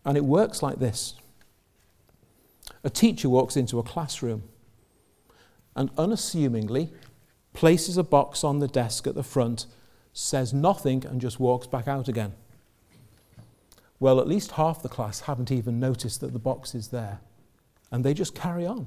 And 0.05 0.17
it 0.17 0.25
works 0.25 0.63
like 0.63 0.79
this 0.79 1.15
a 2.83 2.91
teacher 2.91 3.29
walks 3.29 3.57
into 3.57 3.79
a 3.79 3.83
classroom 3.83 4.45
and 5.75 5.91
unassumingly 5.99 6.93
places 7.53 7.97
a 7.97 8.03
box 8.03 8.45
on 8.45 8.59
the 8.59 8.69
desk 8.69 9.07
at 9.07 9.15
the 9.15 9.23
front, 9.23 9.67
says 10.13 10.53
nothing, 10.53 11.05
and 11.07 11.21
just 11.21 11.41
walks 11.41 11.67
back 11.67 11.89
out 11.89 12.09
again. 12.09 12.33
Well, 13.99 14.21
at 14.21 14.29
least 14.29 14.53
half 14.53 14.83
the 14.83 14.89
class 14.89 15.21
haven't 15.21 15.51
even 15.51 15.81
noticed 15.81 16.21
that 16.21 16.33
the 16.33 16.39
box 16.39 16.75
is 16.75 16.89
there, 16.89 17.21
and 17.91 18.05
they 18.05 18.13
just 18.13 18.35
carry 18.35 18.67
on. 18.67 18.87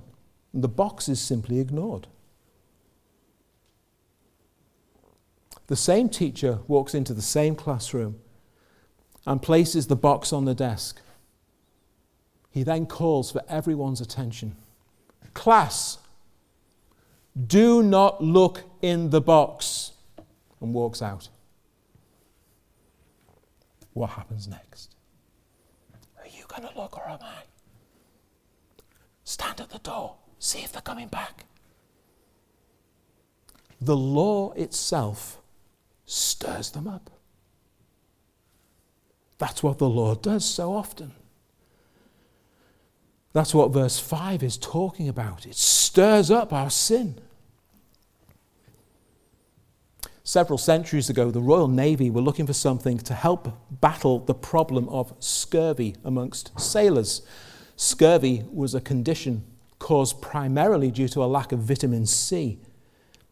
And 0.58 0.63
the 0.63 0.70
box 0.70 1.08
is 1.08 1.22
simply 1.22 1.60
ignored. 1.60 2.08
The 5.67 5.76
same 5.76 6.10
teacher 6.10 6.62
walks 6.67 6.96
into 6.96 7.13
the 7.13 7.22
same 7.22 7.56
classroom 7.56 8.17
and 9.28 9.39
places 9.39 9.86
the 9.86 9.96
box 9.96 10.34
on 10.34 10.46
the 10.46 10.56
desk. 10.56 11.00
He 12.50 12.63
then 12.63 12.88
calls 12.88 13.32
for 13.32 13.43
everyone's 13.48 14.02
attention. 14.02 14.56
Class, 15.36 16.00
do 17.46 17.84
not 17.84 18.24
look 18.24 18.63
in 18.82 19.12
the 19.12 19.22
box, 19.22 19.91
and 20.60 20.74
walks 20.74 21.04
out. 21.04 21.30
What 23.93 24.10
happens 24.10 24.48
next? 24.48 24.96
Are 26.17 26.26
you 26.26 26.46
going 26.48 26.67
to 26.67 26.76
look 26.76 26.98
or 26.98 27.08
am 27.08 27.20
I? 27.22 27.43
Stand 29.24 29.62
at 29.62 29.70
the 29.70 29.78
door, 29.78 30.15
see 30.39 30.60
if 30.60 30.71
they're 30.71 30.82
coming 30.82 31.08
back. 31.08 31.45
The 33.80 33.97
law 33.97 34.52
itself 34.54 35.39
stirs 36.06 36.71
them 36.71 36.88
up. 36.88 37.10
That's 39.38 39.62
what 39.62 39.78
the 39.78 39.89
Lord 39.89 40.21
does 40.21 40.45
so 40.45 40.73
often. 40.73 41.13
That's 43.34 43.54
what 43.54 43.71
verse 43.71 44.00
5 44.00 44.41
is 44.41 44.58
talking 44.58 45.08
about. 45.08 45.45
It 45.45 45.56
stirs 45.56 46.32
up 46.32 46.52
our 46.52 46.71
sin. 46.71 47.19
Several 50.23 50.58
centuries 50.58 51.10
ago, 51.10 51.32
the 51.32 51.39
Royal 51.39 51.67
Navy 51.67 52.10
were 52.10 52.21
looking 52.21 52.47
for 52.47 52.54
something 52.54 52.97
to 52.97 53.13
help 53.13 53.47
battle 53.69 54.19
the 54.19 54.34
problem 54.34 54.89
of 54.89 55.13
scurvy 55.19 55.95
amongst 56.04 56.60
sailors. 56.60 57.21
Scurvy 57.76 58.43
was 58.52 58.73
a 58.73 58.82
condition 58.82 59.45
caused 59.80 60.22
primarily 60.22 60.92
due 60.92 61.08
to 61.10 61.24
a 61.24 61.26
lack 61.26 61.52
of 61.52 61.60
vitamin 61.60 62.06
C, 62.06 62.60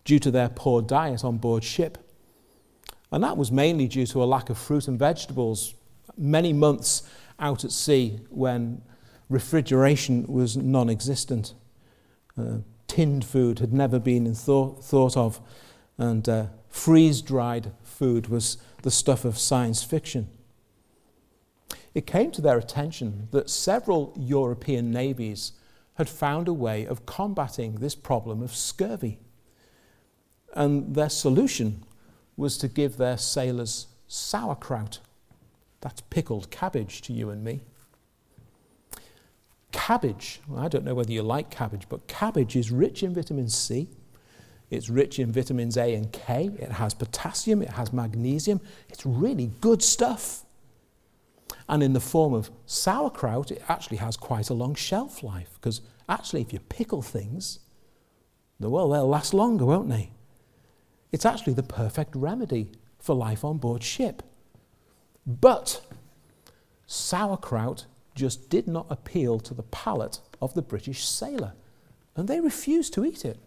due 0.04 0.20
to 0.20 0.32
their 0.32 0.50
poor 0.50 0.82
diet 0.82 1.24
on 1.24 1.38
board 1.38 1.64
ship. 1.64 1.98
And 3.12 3.24
that 3.24 3.38
was 3.38 3.52
mainly 3.52 3.88
due 3.88 4.06
to 4.08 4.24
a 4.24 4.26
lack 4.26 4.50
of 4.50 4.58
fruit 4.58 4.88
and 4.88 5.00
vegetables 5.00 5.74
many 6.18 6.54
months 6.54 7.04
out 7.40 7.64
at 7.64 7.72
sea 7.72 8.20
when 8.30 8.82
refrigeration 9.30 10.26
was 10.28 10.56
non 10.56 10.90
existent. 10.90 11.54
Uh, 12.38 12.58
tinned 12.88 13.26
food 13.26 13.60
had 13.60 13.74
never 13.74 14.00
been 14.00 14.34
thought, 14.34 14.84
thought 14.84 15.18
of, 15.18 15.40
and 15.98 16.28
uh, 16.30 16.46
freeze 16.70 17.22
dried 17.22 17.72
food 17.84 18.28
was 18.28 18.58
the 18.84 18.92
stuff 18.92 19.26
of 19.26 19.38
science 19.38 19.84
fiction. 19.84 20.28
It 21.94 22.06
came 22.06 22.32
to 22.32 22.42
their 22.42 22.58
attention 22.58 23.30
that 23.32 23.50
several 23.50 24.14
European 24.18 24.92
navies 24.92 25.54
had 25.96 26.10
found 26.10 26.48
a 26.48 26.54
way 26.54 26.86
of 26.86 27.06
combating 27.06 27.76
this 27.76 27.96
problem 27.96 28.42
of 28.42 28.54
scurvy. 28.54 29.20
And 30.54 30.96
their 30.96 31.10
solution 31.10 31.84
was 32.38 32.58
to 32.60 32.68
give 32.68 32.98
their 32.98 33.18
sailors 33.18 33.88
sauerkraut. 34.08 35.00
That's 35.82 36.02
pickled 36.02 36.52
cabbage 36.52 37.02
to 37.04 37.14
you 37.14 37.30
and 37.30 37.44
me. 37.44 37.62
Cabbage, 39.72 40.40
I 40.56 40.68
don't 40.68 40.86
know 40.86 40.96
whether 40.96 41.12
you 41.12 41.22
like 41.22 41.50
cabbage, 41.50 41.88
but 41.90 42.08
cabbage 42.08 42.56
is 42.56 42.72
rich 42.72 43.04
in 43.04 43.14
vitamin 43.14 43.50
C. 43.50 43.90
It's 44.70 44.90
rich 44.90 45.20
in 45.20 45.32
vitamins 45.32 45.78
A 45.78 45.94
and 45.94 46.12
K. 46.12 46.50
It 46.58 46.72
has 46.72 46.94
potassium. 46.94 47.62
It 47.62 47.70
has 47.70 47.94
magnesium. 47.94 48.62
It's 48.90 49.06
really 49.06 49.52
good 49.62 49.84
stuff. 49.84 50.45
And 51.68 51.82
in 51.82 51.94
the 51.94 52.00
form 52.00 52.34
of 52.34 52.52
sauerkraut, 52.66 53.52
it 53.52 53.64
actually 53.68 53.98
has 53.98 54.18
quite 54.18 54.50
a 54.50 54.54
long 54.54 54.76
shelf 54.76 55.24
life 55.24 55.52
because 55.56 55.82
actually, 56.08 56.42
if 56.42 56.54
you 56.54 56.60
pickle 56.60 57.02
things, 57.02 57.60
well, 58.60 58.90
they'll 58.90 59.08
last 59.08 59.34
longer, 59.34 59.66
won't 59.66 59.90
they? 59.90 60.12
It's 61.12 61.26
actually 61.26 61.54
the 61.54 61.64
perfect 61.64 62.16
remedy 62.16 62.72
for 63.00 63.16
life 63.16 63.44
on 63.44 63.58
board 63.58 63.84
ship. 63.84 64.24
But 65.26 65.82
sauerkraut 66.86 67.86
just 68.14 68.50
did 68.50 68.68
not 68.68 68.88
appeal 68.90 69.40
to 69.40 69.54
the 69.54 69.64
palate 69.64 70.20
of 70.42 70.54
the 70.54 70.62
British 70.62 71.06
sailor, 71.06 71.54
and 72.16 72.28
they 72.28 72.40
refused 72.40 72.94
to 72.94 73.06
eat 73.06 73.26
it. 73.26 73.40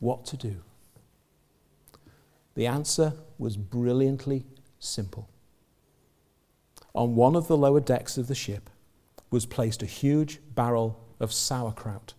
What 0.00 0.24
to 0.26 0.36
do? 0.36 0.56
The 2.54 2.66
answer 2.66 3.14
was 3.38 3.56
brilliantly 3.56 4.46
simple. 4.78 5.28
On 6.94 7.16
one 7.16 7.34
of 7.34 7.48
the 7.48 7.56
lower 7.56 7.80
decks 7.80 8.16
of 8.16 8.28
the 8.28 8.34
ship 8.34 8.70
was 9.30 9.46
placed 9.46 9.82
a 9.82 9.86
huge 9.86 10.40
barrel 10.54 11.00
of 11.18 11.32
sauerkraut, 11.32 12.14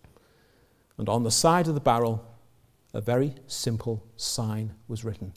and 0.98 1.08
on 1.08 1.22
the 1.22 1.30
side 1.30 1.66
of 1.68 1.74
the 1.74 1.80
barrel, 1.80 2.26
a 2.92 3.00
very 3.00 3.34
simple 3.46 4.06
sign 4.16 4.74
was 4.88 5.04
written 5.04 5.32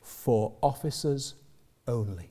For 0.00 0.54
officers 0.62 1.34
only. 1.86 2.30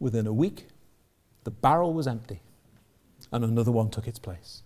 Within 0.00 0.26
a 0.26 0.32
week, 0.32 0.68
the 1.44 1.50
barrel 1.50 1.92
was 1.92 2.06
empty 2.06 2.40
and 3.32 3.44
another 3.44 3.72
one 3.72 3.90
took 3.90 4.06
its 4.06 4.18
place. 4.18 4.62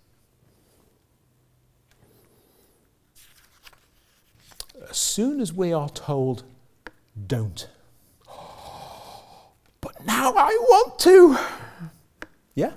As 4.91 4.97
soon 4.97 5.41
as 5.41 5.53
we 5.53 5.73
are 5.73 5.89
told, 5.89 6.45
don't, 7.27 7.69
but 9.81 10.05
now 10.05 10.33
I 10.37 10.57
want 10.69 10.99
to, 11.01 11.39
yeah? 12.55 12.73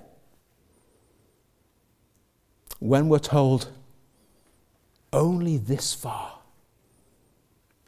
When 2.80 3.10
we're 3.10 3.20
told, 3.20 3.70
only 5.12 5.58
this 5.58 5.94
far, 5.94 6.40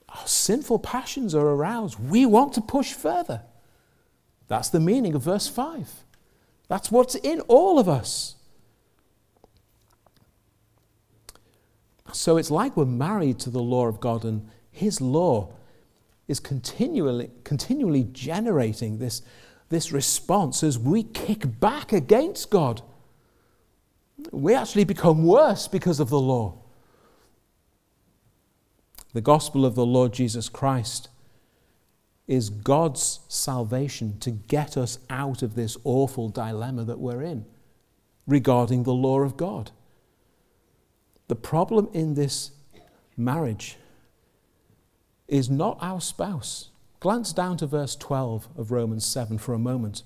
our 0.09 0.25
sinful 0.25 0.79
passions 0.79 1.35
are 1.35 1.47
aroused. 1.47 1.99
We 1.99 2.25
want 2.25 2.53
to 2.53 2.61
push 2.61 2.93
further. 2.93 3.41
That's 4.47 4.69
the 4.69 4.79
meaning 4.79 5.13
of 5.13 5.21
verse 5.21 5.47
5. 5.47 6.05
That's 6.69 6.89
what's 6.91 7.15
in 7.15 7.41
all 7.41 7.77
of 7.77 7.87
us. 7.87 8.36
So 12.13 12.37
it's 12.37 12.51
like 12.51 12.77
we're 12.77 12.85
married 12.85 13.39
to 13.39 13.49
the 13.49 13.61
law 13.61 13.87
of 13.87 13.99
God, 13.99 14.23
and 14.23 14.49
His 14.71 15.01
law 15.01 15.53
is 16.27 16.39
continually, 16.39 17.31
continually 17.43 18.03
generating 18.11 18.97
this, 18.97 19.21
this 19.69 19.91
response 19.91 20.63
as 20.63 20.77
we 20.77 21.03
kick 21.03 21.59
back 21.59 21.93
against 21.93 22.49
God. 22.49 22.81
We 24.31 24.53
actually 24.53 24.83
become 24.83 25.25
worse 25.25 25.67
because 25.67 25.99
of 25.99 26.09
the 26.09 26.19
law. 26.19 26.59
The 29.13 29.21
gospel 29.21 29.65
of 29.65 29.75
the 29.75 29.85
Lord 29.85 30.13
Jesus 30.13 30.49
Christ 30.49 31.09
is 32.27 32.49
God's 32.49 33.21
salvation 33.29 34.19
to 34.19 34.31
get 34.31 34.75
us 34.75 34.99
out 35.09 35.41
of 35.41 35.55
this 35.55 35.77
awful 35.85 36.29
dilemma 36.29 36.83
that 36.83 36.99
we're 36.99 37.21
in 37.21 37.45
regarding 38.27 38.83
the 38.83 38.93
law 38.93 39.21
of 39.21 39.37
God. 39.37 39.71
The 41.27 41.35
problem 41.35 41.89
in 41.93 42.13
this 42.13 42.51
marriage 43.17 43.77
is 45.27 45.49
not 45.49 45.77
our 45.81 45.99
spouse. 45.99 46.69
Glance 46.99 47.33
down 47.33 47.57
to 47.57 47.67
verse 47.67 47.95
12 47.95 48.47
of 48.57 48.71
Romans 48.71 49.05
7 49.05 49.37
for 49.37 49.53
a 49.53 49.59
moment. 49.59 50.03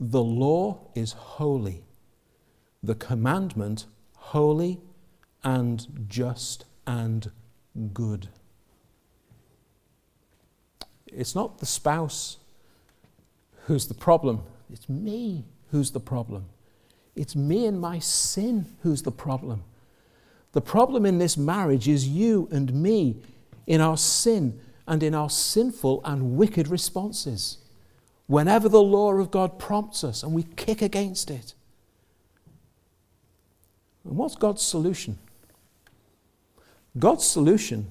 The 0.00 0.22
law 0.22 0.88
is 0.94 1.12
holy, 1.12 1.84
the 2.82 2.94
commandment 2.94 3.86
holy 4.16 4.80
and 5.44 6.06
just 6.08 6.64
and 6.86 7.30
good. 7.92 8.28
It's 11.06 11.34
not 11.34 11.58
the 11.58 11.66
spouse 11.66 12.38
who's 13.66 13.86
the 13.86 13.94
problem, 13.94 14.42
it's 14.72 14.88
me 14.88 15.44
who's 15.70 15.92
the 15.92 16.00
problem. 16.00 16.46
It's 17.14 17.36
me 17.36 17.66
and 17.66 17.80
my 17.80 17.98
sin 17.98 18.66
who's 18.82 19.02
the 19.02 19.12
problem. 19.12 19.64
The 20.52 20.60
problem 20.60 21.06
in 21.06 21.18
this 21.18 21.36
marriage 21.36 21.88
is 21.88 22.06
you 22.06 22.48
and 22.52 22.72
me 22.72 23.16
in 23.66 23.80
our 23.80 23.96
sin 23.96 24.60
and 24.86 25.02
in 25.02 25.14
our 25.14 25.30
sinful 25.30 26.02
and 26.04 26.36
wicked 26.36 26.68
responses. 26.68 27.58
Whenever 28.26 28.68
the 28.68 28.82
law 28.82 29.12
of 29.14 29.30
God 29.30 29.58
prompts 29.58 30.04
us 30.04 30.22
and 30.22 30.32
we 30.32 30.42
kick 30.42 30.82
against 30.82 31.30
it. 31.30 31.54
And 34.04 34.16
what's 34.16 34.36
God's 34.36 34.62
solution? 34.62 35.18
God's 36.98 37.26
solution 37.26 37.90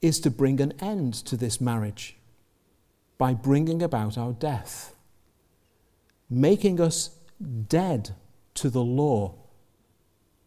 is 0.00 0.20
to 0.20 0.30
bring 0.30 0.60
an 0.60 0.72
end 0.80 1.14
to 1.14 1.36
this 1.36 1.60
marriage 1.60 2.16
by 3.18 3.34
bringing 3.34 3.82
about 3.82 4.18
our 4.18 4.32
death, 4.32 4.94
making 6.28 6.80
us 6.80 7.10
dead 7.68 8.14
to 8.54 8.70
the 8.70 8.82
law 8.82 9.34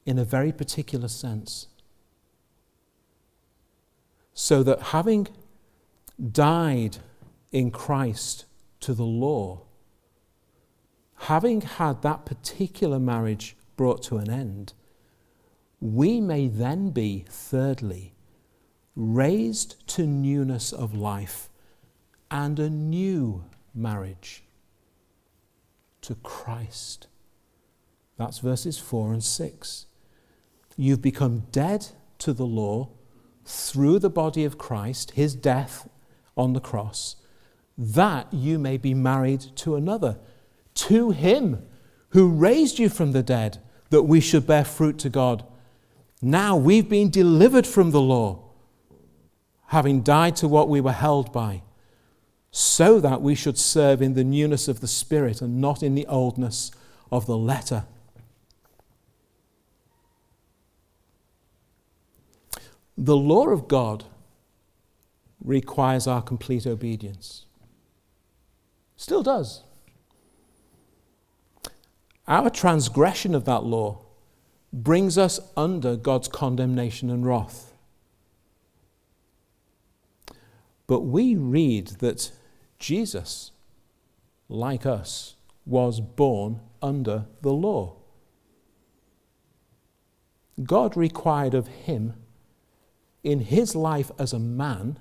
in 0.08 0.18
a 0.18 0.24
very 0.24 0.54
particular 0.54 1.10
sense. 1.10 1.68
So 4.34 4.64
that 4.64 4.82
having 4.94 5.28
died 6.32 6.98
in 7.52 7.72
Christ 7.72 8.46
to 8.80 8.94
the 8.94 9.04
law, 9.04 9.64
having 11.16 11.60
had 11.60 12.02
that 12.04 12.26
particular 12.26 13.00
marriage 13.00 13.58
brought 13.76 14.02
to 14.04 14.18
an 14.18 14.30
end, 14.30 14.74
we 15.82 16.22
may 16.22 16.48
then 16.48 16.92
be, 16.92 17.26
thirdly, 17.28 18.16
raised 18.96 19.86
to 19.90 20.08
newness 20.08 20.72
of 20.72 20.96
life 20.96 21.50
and 22.32 22.60
a 22.60 22.70
new 22.70 23.44
marriage 23.76 24.44
to 26.02 26.16
Christ. 26.16 27.08
That's 28.16 28.40
verses 28.40 28.80
4 28.80 29.12
and 29.12 29.24
6. 29.24 29.86
You've 30.78 31.02
become 31.02 31.48
dead 31.52 31.88
to 32.20 32.32
the 32.32 32.46
law 32.46 32.90
through 33.44 34.00
the 34.00 34.10
body 34.10 34.46
of 34.46 34.58
Christ, 34.58 35.12
his 35.12 35.36
death 35.36 35.90
on 36.38 36.54
the 36.54 36.62
cross, 36.62 37.16
that 37.78 38.32
you 38.34 38.58
may 38.60 38.78
be 38.78 38.94
married 38.94 39.42
to 39.58 39.76
another, 39.76 40.20
to 40.76 41.12
him 41.12 41.66
who 42.10 42.30
raised 42.30 42.80
you 42.80 42.88
from 42.90 43.12
the 43.12 43.24
dead, 43.24 43.58
that 43.90 44.04
we 44.04 44.20
should 44.20 44.48
bear 44.48 44.64
fruit 44.64 45.00
to 45.00 45.10
God. 45.10 45.46
Now 46.22 46.56
we've 46.56 46.88
been 46.88 47.10
delivered 47.10 47.68
from 47.68 47.92
the 47.92 48.02
law 48.02 48.48
having 49.68 50.02
died 50.02 50.36
to 50.38 50.48
what 50.48 50.70
we 50.70 50.82
were 50.82 50.94
held 50.94 51.32
by, 51.34 51.62
so 52.52 53.00
that 53.00 53.22
we 53.22 53.36
should 53.36 53.58
serve 53.58 54.02
in 54.02 54.14
the 54.14 54.24
newness 54.24 54.68
of 54.68 54.80
the 54.80 54.88
Spirit 54.88 55.42
and 55.42 55.60
not 55.60 55.84
in 55.84 55.94
the 55.94 56.08
oldness 56.08 56.72
of 57.12 57.26
the 57.26 57.38
letter. 57.38 57.86
The 62.98 63.16
law 63.16 63.50
of 63.50 63.68
God 63.68 64.06
requires 65.44 66.08
our 66.08 66.22
complete 66.22 66.66
obedience. 66.66 67.46
Still 68.96 69.22
does. 69.22 69.64
Our 72.28 72.50
transgression 72.50 73.36
of 73.36 73.46
that 73.46 73.64
law 73.64 74.04
brings 74.74 75.18
us 75.18 75.40
under 75.56 75.96
God's 75.96 76.28
condemnation 76.28 77.10
and 77.10 77.26
wrath. 77.26 77.74
But 80.88 81.02
we 81.02 81.36
read 81.36 81.88
that 82.00 82.32
Jesus, 82.80 83.52
like 84.50 84.86
us, 84.86 85.36
was 85.66 86.00
born 86.00 86.62
under 86.82 87.26
the 87.42 87.54
law. 87.54 87.96
God 90.64 90.98
required 90.98 91.54
of 91.54 91.68
him, 91.68 92.14
in 93.28 93.40
his 93.42 93.76
life 93.76 94.12
as 94.18 94.34
a 94.34 94.40
man, 94.40 94.98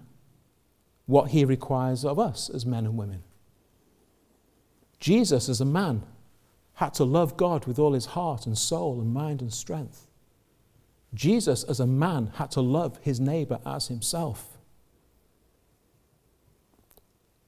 what 1.06 1.30
he 1.30 1.44
requires 1.44 2.04
of 2.04 2.18
us 2.18 2.50
as 2.50 2.66
men 2.66 2.84
and 2.86 2.96
women. 2.98 3.22
Jesus, 5.00 5.48
as 5.48 5.60
a 5.60 5.64
man, 5.64 6.02
had 6.74 6.94
to 6.94 7.04
love 7.04 7.36
God 7.36 7.66
with 7.66 7.78
all 7.78 7.92
his 7.94 8.06
heart 8.06 8.46
and 8.46 8.58
soul 8.58 9.00
and 9.00 9.14
mind 9.14 9.40
and 9.42 9.52
strength. 9.52 10.08
Jesus, 11.14 11.64
as 11.64 11.80
a 11.80 11.86
man, 11.86 12.32
had 12.34 12.50
to 12.52 12.60
love 12.60 12.98
his 13.02 13.20
neighbor 13.20 13.60
as 13.64 13.88
himself. 13.88 14.58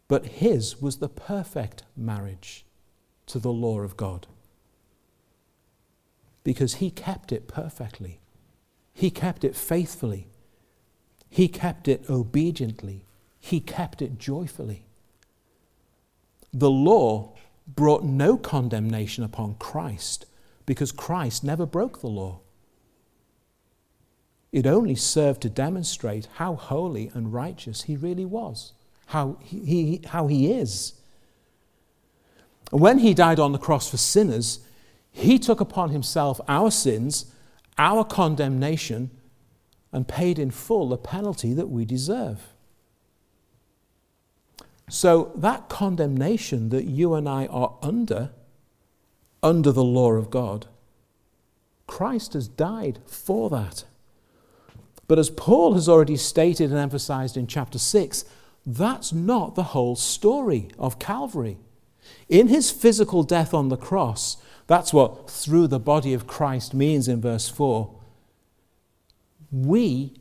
But 0.08 0.26
his 0.26 0.80
was 0.80 0.98
the 0.98 1.08
perfect 1.08 1.84
marriage 1.96 2.64
to 3.26 3.38
the 3.38 3.52
law 3.52 3.80
of 3.80 3.96
God. 3.96 4.26
because 6.44 6.76
he 6.76 6.90
kept 6.90 7.32
it 7.32 7.46
perfectly. 7.48 8.20
He 8.94 9.10
kept 9.10 9.44
it 9.44 9.54
faithfully. 9.54 10.28
He 11.30 11.48
kept 11.48 11.88
it 11.88 12.04
obediently. 12.08 13.04
He 13.40 13.60
kept 13.60 14.02
it 14.02 14.18
joyfully. 14.18 14.84
The 16.52 16.70
law 16.70 17.34
brought 17.66 18.04
no 18.04 18.36
condemnation 18.36 19.24
upon 19.24 19.56
Christ 19.58 20.26
because 20.66 20.92
Christ 20.92 21.44
never 21.44 21.66
broke 21.66 22.00
the 22.00 22.08
law. 22.08 22.40
It 24.50 24.66
only 24.66 24.94
served 24.94 25.42
to 25.42 25.50
demonstrate 25.50 26.28
how 26.36 26.54
holy 26.54 27.10
and 27.12 27.32
righteous 27.32 27.82
he 27.82 27.96
really 27.96 28.24
was, 28.24 28.72
how 29.06 29.36
he, 29.42 29.64
he, 29.64 30.00
how 30.06 30.26
he 30.26 30.50
is. 30.50 30.94
When 32.70 32.98
he 32.98 33.14
died 33.14 33.38
on 33.38 33.52
the 33.52 33.58
cross 33.58 33.90
for 33.90 33.98
sinners, 33.98 34.60
he 35.10 35.38
took 35.38 35.60
upon 35.60 35.90
himself 35.90 36.40
our 36.48 36.70
sins, 36.70 37.26
our 37.76 38.04
condemnation, 38.04 39.10
and 39.92 40.06
paid 40.06 40.38
in 40.38 40.50
full 40.50 40.88
the 40.88 40.96
penalty 40.96 41.52
that 41.54 41.68
we 41.68 41.84
deserve. 41.84 42.48
So, 44.88 45.32
that 45.36 45.68
condemnation 45.68 46.70
that 46.70 46.84
you 46.84 47.14
and 47.14 47.28
I 47.28 47.46
are 47.46 47.76
under, 47.82 48.30
under 49.42 49.70
the 49.70 49.84
law 49.84 50.12
of 50.12 50.30
God, 50.30 50.66
Christ 51.86 52.32
has 52.32 52.48
died 52.48 53.00
for 53.06 53.50
that. 53.50 53.84
But 55.06 55.18
as 55.18 55.30
Paul 55.30 55.74
has 55.74 55.88
already 55.88 56.16
stated 56.16 56.70
and 56.70 56.78
emphasized 56.78 57.36
in 57.36 57.46
chapter 57.46 57.78
6, 57.78 58.24
that's 58.64 59.12
not 59.12 59.54
the 59.54 59.62
whole 59.64 59.96
story 59.96 60.68
of 60.78 60.98
Calvary. 60.98 61.58
In 62.28 62.48
his 62.48 62.70
physical 62.70 63.22
death 63.22 63.54
on 63.54 63.68
the 63.68 63.76
cross, 63.76 64.36
that's 64.66 64.92
what 64.92 65.30
through 65.30 65.68
the 65.68 65.80
body 65.80 66.12
of 66.12 66.26
Christ 66.26 66.74
means 66.74 67.08
in 67.08 67.20
verse 67.20 67.48
4. 67.48 67.97
We 69.50 70.14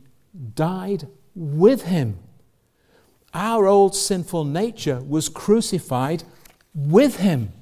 died 0.54 1.08
with 1.34 1.82
him. 1.82 2.18
Our 3.34 3.66
old 3.66 3.94
sinful 3.94 4.44
nature 4.44 5.00
was 5.00 5.28
crucified 5.28 6.24
with 6.74 7.16
him. 7.16 7.52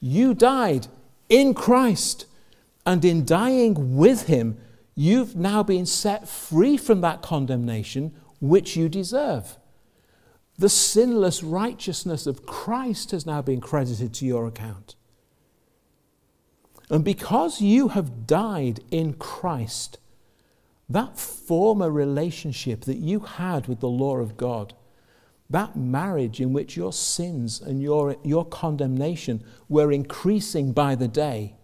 You 0.00 0.34
died 0.34 0.86
in 1.28 1.54
Christ, 1.54 2.26
and 2.86 3.04
in 3.04 3.24
dying 3.24 3.96
with 3.96 4.26
him, 4.26 4.58
you've 4.94 5.36
now 5.36 5.62
been 5.62 5.86
set 5.86 6.28
free 6.28 6.76
from 6.76 7.00
that 7.00 7.22
condemnation 7.22 8.14
which 8.40 8.76
you 8.76 8.88
deserve. 8.88 9.58
The 10.58 10.68
sinless 10.68 11.42
righteousness 11.42 12.26
of 12.26 12.46
Christ 12.46 13.10
has 13.10 13.26
now 13.26 13.42
been 13.42 13.60
credited 13.60 14.14
to 14.14 14.26
your 14.26 14.46
account. 14.46 14.94
And 16.90 17.04
because 17.04 17.60
you 17.60 17.88
have 17.88 18.26
died 18.26 18.80
in 18.90 19.14
Christ, 19.14 19.98
that 20.88 21.18
former 21.18 21.90
relationship 21.90 22.82
that 22.82 22.96
you 22.96 23.20
had 23.20 23.66
with 23.66 23.80
the 23.80 23.88
law 23.88 24.16
of 24.16 24.36
God, 24.36 24.74
that 25.50 25.76
marriage 25.76 26.40
in 26.40 26.52
which 26.52 26.76
your 26.76 26.92
sins 26.92 27.60
and 27.60 27.82
your, 27.82 28.16
your 28.22 28.44
condemnation 28.44 29.42
were 29.68 29.92
increasing 29.92 30.72
by 30.72 30.94
the 30.94 31.08
day, 31.08 31.54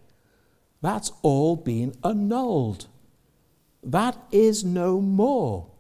that's 0.83 1.13
all 1.23 1.57
been 1.57 1.95
annulled. 2.05 2.87
That 3.83 4.19
is 4.31 4.65
no 4.65 5.01
more 5.01 5.71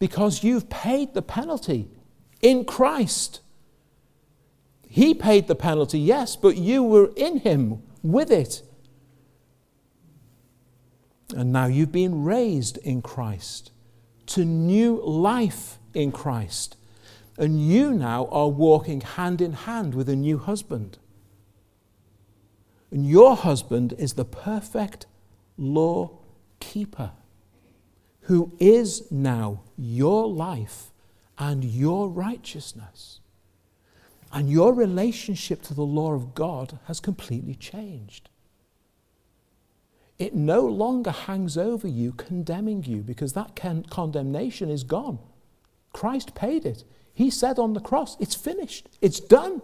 because 0.00 0.42
you've 0.42 0.68
paid 0.68 1.14
the 1.14 1.22
penalty 1.22 1.88
in 2.40 2.64
Christ. 2.64 3.40
He 4.88 5.14
paid 5.14 5.46
the 5.46 5.54
penalty, 5.54 6.00
yes, 6.00 6.34
but 6.34 6.56
you 6.56 6.82
were 6.82 7.12
in 7.16 7.38
Him 7.38 7.82
with 8.02 8.32
it. 8.32 8.62
And 11.32 11.52
now 11.52 11.66
you've 11.66 11.92
been 11.92 12.24
raised 12.24 12.78
in 12.78 13.02
Christ 13.02 13.70
to 14.26 14.44
new 14.44 15.00
life 15.04 15.78
in 15.92 16.12
Christ. 16.12 16.76
And 17.36 17.60
you 17.60 17.92
now 17.92 18.26
are 18.26 18.48
walking 18.48 19.00
hand 19.00 19.40
in 19.40 19.52
hand 19.52 19.94
with 19.94 20.08
a 20.08 20.16
new 20.16 20.38
husband. 20.38 20.98
And 22.90 23.06
your 23.06 23.36
husband 23.36 23.94
is 23.98 24.14
the 24.14 24.24
perfect 24.24 25.06
law 25.56 26.10
keeper 26.58 27.12
who 28.22 28.52
is 28.58 29.10
now 29.10 29.62
your 29.76 30.28
life 30.28 30.92
and 31.38 31.64
your 31.64 32.08
righteousness. 32.08 33.20
And 34.32 34.48
your 34.48 34.72
relationship 34.72 35.62
to 35.62 35.74
the 35.74 35.82
law 35.82 36.12
of 36.12 36.34
God 36.34 36.78
has 36.86 37.00
completely 37.00 37.54
changed. 37.54 38.29
It 40.20 40.34
no 40.34 40.66
longer 40.66 41.12
hangs 41.12 41.56
over 41.56 41.88
you, 41.88 42.12
condemning 42.12 42.84
you, 42.84 42.98
because 42.98 43.32
that 43.32 43.56
condemnation 43.56 44.68
is 44.68 44.84
gone. 44.84 45.18
Christ 45.94 46.34
paid 46.34 46.66
it. 46.66 46.84
He 47.14 47.30
said 47.30 47.58
on 47.58 47.72
the 47.72 47.80
cross, 47.80 48.18
It's 48.20 48.34
finished, 48.34 48.86
it's 49.00 49.18
done. 49.18 49.62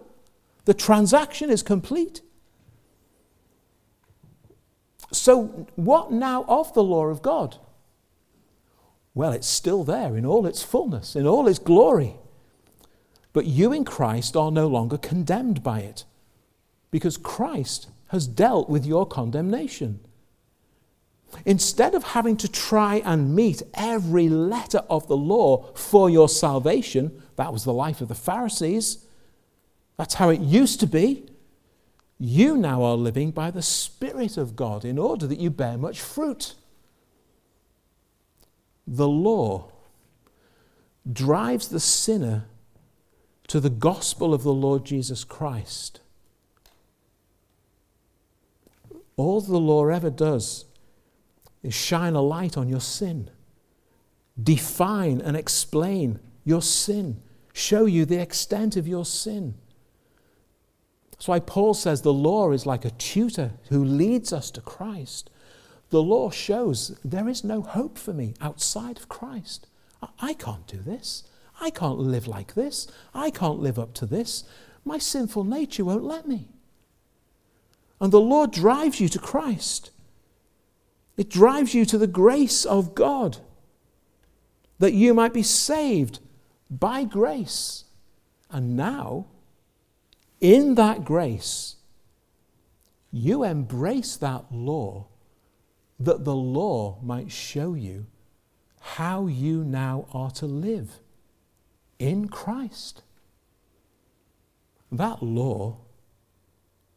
The 0.65 0.73
transaction 0.73 1.51
is 1.51 1.61
complete. 1.61 2.21
So, 5.11 5.67
what 5.75 6.11
now 6.11 6.43
of 6.47 6.73
the 6.73 6.83
law 6.83 7.05
of 7.05 7.21
God? 7.21 7.57
Well, 9.13 9.33
it's 9.33 9.47
still 9.47 9.83
there 9.83 10.17
in 10.17 10.25
all 10.25 10.47
its 10.47 10.63
fullness, 10.63 11.15
in 11.15 11.27
all 11.27 11.47
its 11.47 11.59
glory. 11.59 12.15
But 13.31 13.45
you 13.45 13.71
in 13.71 13.85
Christ 13.85 14.35
are 14.35 14.51
no 14.51 14.65
longer 14.67 14.97
condemned 14.97 15.61
by 15.61 15.81
it 15.81 16.03
because 16.89 17.15
Christ 17.15 17.89
has 18.07 18.25
dealt 18.25 18.71
with 18.71 18.87
your 18.87 19.05
condemnation. 19.05 19.99
Instead 21.45 21.93
of 21.93 22.03
having 22.03 22.37
to 22.37 22.47
try 22.47 23.01
and 23.05 23.35
meet 23.35 23.61
every 23.73 24.29
letter 24.29 24.81
of 24.89 25.07
the 25.07 25.17
law 25.17 25.63
for 25.73 26.09
your 26.09 26.29
salvation, 26.29 27.21
that 27.35 27.53
was 27.53 27.63
the 27.63 27.73
life 27.73 28.01
of 28.01 28.07
the 28.07 28.15
Pharisees, 28.15 29.05
that's 29.97 30.15
how 30.15 30.29
it 30.29 30.39
used 30.39 30.79
to 30.79 30.87
be. 30.87 31.29
You 32.19 32.57
now 32.57 32.83
are 32.83 32.95
living 32.95 33.31
by 33.31 33.51
the 33.51 33.61
Spirit 33.61 34.37
of 34.37 34.55
God 34.55 34.83
in 34.85 34.97
order 34.97 35.27
that 35.27 35.39
you 35.39 35.49
bear 35.49 35.77
much 35.77 35.99
fruit. 35.99 36.55
The 38.87 39.07
law 39.07 39.71
drives 41.11 41.67
the 41.67 41.79
sinner 41.79 42.45
to 43.47 43.59
the 43.59 43.69
gospel 43.69 44.33
of 44.33 44.43
the 44.43 44.53
Lord 44.53 44.85
Jesus 44.85 45.23
Christ. 45.23 45.99
All 49.15 49.41
the 49.41 49.59
law 49.59 49.87
ever 49.87 50.09
does 50.09 50.65
is 51.67 51.73
shine 51.73 52.15
a 52.15 52.21
light 52.21 52.57
on 52.57 52.69
your 52.69 52.79
sin, 52.79 53.29
define 54.41 55.19
and 55.19 55.35
explain 55.35 56.19
your 56.45 56.61
sin, 56.61 57.21
show 57.53 57.85
you 57.85 58.05
the 58.05 58.21
extent 58.21 58.77
of 58.77 58.87
your 58.87 59.03
sin. 59.03 59.53
That's 61.11 61.27
why 61.27 61.41
Paul 61.41 61.73
says 61.73 62.01
the 62.01 62.13
law 62.13 62.51
is 62.51 62.65
like 62.65 62.85
a 62.85 62.91
tutor 62.91 63.51
who 63.69 63.83
leads 63.83 64.31
us 64.31 64.49
to 64.51 64.61
Christ. 64.61 65.29
The 65.89 66.01
law 66.01 66.29
shows 66.29 66.97
there 67.03 67.27
is 67.27 67.43
no 67.43 67.61
hope 67.61 67.97
for 67.97 68.13
me 68.13 68.33
outside 68.39 68.97
of 68.97 69.09
Christ. 69.09 69.67
I 70.21 70.33
can't 70.33 70.67
do 70.67 70.77
this. 70.77 71.23
I 71.59 71.69
can't 71.69 71.99
live 71.99 72.27
like 72.27 72.53
this. 72.53 72.87
I 73.13 73.29
can't 73.29 73.59
live 73.59 73.77
up 73.77 73.93
to 73.95 74.05
this. 74.05 74.45
My 74.85 74.99
sinful 74.99 75.43
nature 75.43 75.83
won't 75.83 76.03
let 76.03 76.27
me. 76.27 76.47
And 77.99 78.13
the 78.13 78.21
law 78.21 78.45
drives 78.45 79.01
you 79.01 79.09
to 79.09 79.19
Christ. 79.19 79.91
It 81.17 81.29
drives 81.29 81.73
you 81.73 81.83
to 81.85 81.97
the 81.97 82.07
grace 82.07 82.63
of 82.63 82.95
God 82.95 83.39
that 84.79 84.93
you 84.93 85.13
might 85.13 85.33
be 85.33 85.43
saved 85.43 86.19
by 86.69 87.03
grace. 87.03 87.85
And 88.49 88.77
now, 88.77 89.25
in 90.39 90.75
that 90.75 91.03
grace, 91.03 91.77
you 93.11 93.43
embrace 93.43 94.15
that 94.17 94.45
law 94.51 95.07
that 95.99 96.23
the 96.23 96.35
law 96.35 96.99
might 97.01 97.31
show 97.31 97.73
you 97.73 98.05
how 98.79 99.25
you 99.27 99.63
now 99.63 100.07
are 100.13 100.29
to 100.31 100.45
live 100.45 100.99
in 101.97 102.27
Christ. 102.27 103.01
That 104.91 105.23
law 105.23 105.77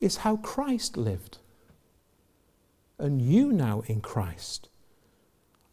is 0.01 0.19
how 0.19 0.37
Christ 0.37 0.97
lived. 0.97 1.39
And 3.01 3.23
you 3.23 3.51
now 3.51 3.83
in 3.87 4.03
Christ 4.03 4.69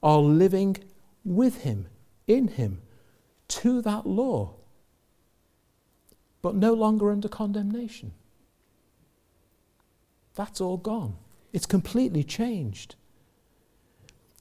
are 0.01 0.19
living 0.19 0.78
with 1.25 1.63
Him, 1.63 1.88
in 2.25 2.47
Him, 2.47 2.82
to 3.49 3.82
that 3.82 4.05
law, 4.05 4.53
but 6.41 6.55
no 6.55 6.73
longer 6.73 7.11
under 7.11 7.28
condemnation. 7.28 8.13
That's 10.36 10.61
all 10.61 10.78
gone. 10.78 11.17
It's 11.51 11.65
completely 11.65 12.23
changed. 12.23 12.95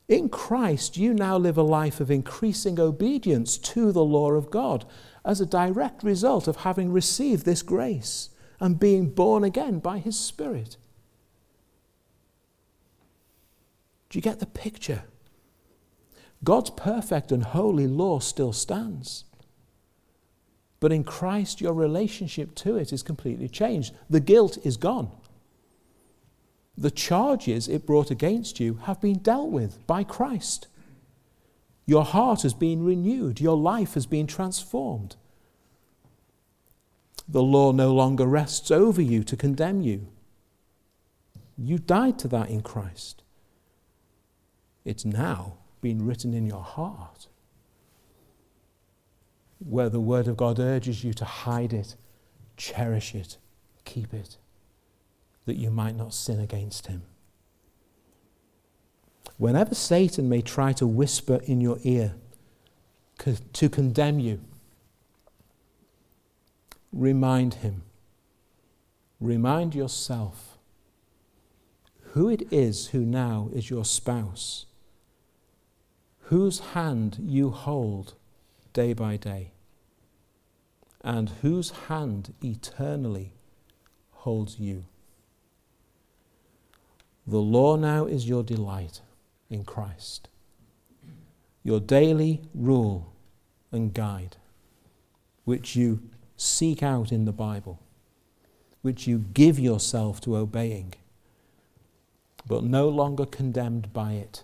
In 0.08 0.28
Christ, 0.28 0.96
you 0.96 1.12
now 1.12 1.36
live 1.36 1.58
a 1.58 1.62
life 1.62 1.98
of 1.98 2.10
increasing 2.12 2.78
obedience 2.78 3.58
to 3.58 3.90
the 3.90 4.04
law 4.04 4.30
of 4.30 4.50
God 4.50 4.84
as 5.24 5.40
a 5.40 5.46
direct 5.46 6.04
result 6.04 6.46
of 6.46 6.58
having 6.58 6.92
received 6.92 7.44
this 7.44 7.62
grace 7.62 8.30
and 8.60 8.78
being 8.78 9.10
born 9.10 9.42
again 9.42 9.80
by 9.80 9.98
His 9.98 10.16
Spirit. 10.16 10.76
You 14.16 14.22
get 14.22 14.40
the 14.40 14.46
picture? 14.46 15.04
God's 16.42 16.70
perfect 16.70 17.30
and 17.30 17.44
holy 17.44 17.86
law 17.86 18.18
still 18.18 18.54
stands. 18.54 19.26
But 20.80 20.90
in 20.90 21.04
Christ, 21.04 21.60
your 21.60 21.74
relationship 21.74 22.54
to 22.54 22.78
it 22.78 22.94
is 22.94 23.02
completely 23.02 23.46
changed. 23.46 23.94
The 24.08 24.20
guilt 24.20 24.56
is 24.64 24.78
gone. 24.78 25.10
The 26.78 26.90
charges 26.90 27.68
it 27.68 27.84
brought 27.84 28.10
against 28.10 28.58
you 28.58 28.76
have 28.84 29.02
been 29.02 29.18
dealt 29.18 29.50
with 29.50 29.86
by 29.86 30.02
Christ. 30.02 30.68
Your 31.84 32.04
heart 32.04 32.40
has 32.40 32.54
been 32.54 32.82
renewed, 32.82 33.38
your 33.38 33.56
life 33.58 33.92
has 33.92 34.06
been 34.06 34.26
transformed. 34.26 35.16
The 37.28 37.42
law 37.42 37.70
no 37.72 37.92
longer 37.92 38.24
rests 38.24 38.70
over 38.70 39.02
you 39.02 39.22
to 39.24 39.36
condemn 39.36 39.82
you. 39.82 40.08
You 41.58 41.76
died 41.76 42.18
to 42.20 42.28
that 42.28 42.48
in 42.48 42.62
Christ. 42.62 43.22
It's 44.86 45.04
now 45.04 45.54
been 45.80 46.06
written 46.06 46.32
in 46.32 46.46
your 46.46 46.62
heart, 46.62 47.26
where 49.58 49.88
the 49.88 50.00
Word 50.00 50.28
of 50.28 50.36
God 50.36 50.60
urges 50.60 51.02
you 51.02 51.12
to 51.14 51.24
hide 51.24 51.72
it, 51.72 51.96
cherish 52.56 53.12
it, 53.12 53.36
keep 53.84 54.14
it, 54.14 54.36
that 55.44 55.56
you 55.56 55.70
might 55.70 55.96
not 55.96 56.14
sin 56.14 56.38
against 56.38 56.86
Him. 56.86 57.02
Whenever 59.38 59.74
Satan 59.74 60.28
may 60.28 60.40
try 60.40 60.72
to 60.74 60.86
whisper 60.86 61.40
in 61.44 61.60
your 61.60 61.78
ear 61.82 62.14
to 63.54 63.68
condemn 63.68 64.20
you, 64.20 64.40
remind 66.92 67.54
him, 67.54 67.82
remind 69.20 69.74
yourself 69.74 70.58
who 72.12 72.28
it 72.28 72.50
is 72.52 72.88
who 72.88 73.00
now 73.00 73.50
is 73.52 73.68
your 73.68 73.84
spouse, 73.84 74.66
whose 76.26 76.58
hand 76.74 77.18
you 77.20 77.50
hold 77.50 78.14
day 78.72 78.92
by 78.92 79.16
day, 79.16 79.52
and 81.02 81.30
whose 81.40 81.70
hand 81.88 82.34
eternally 82.42 83.32
holds 84.10 84.58
you. 84.58 84.84
The 87.28 87.38
law 87.38 87.76
now 87.76 88.06
is 88.06 88.28
your 88.28 88.42
delight 88.42 89.00
in 89.48 89.64
Christ, 89.64 90.28
your 91.62 91.78
daily 91.78 92.42
rule 92.54 93.12
and 93.70 93.94
guide, 93.94 94.36
which 95.44 95.76
you 95.76 96.02
seek 96.36 96.82
out 96.82 97.12
in 97.12 97.24
the 97.24 97.32
Bible, 97.32 97.78
which 98.82 99.06
you 99.06 99.18
give 99.32 99.60
yourself 99.60 100.20
to 100.22 100.36
obeying, 100.36 100.94
but 102.48 102.64
no 102.64 102.88
longer 102.88 103.26
condemned 103.26 103.92
by 103.92 104.14
it. 104.14 104.42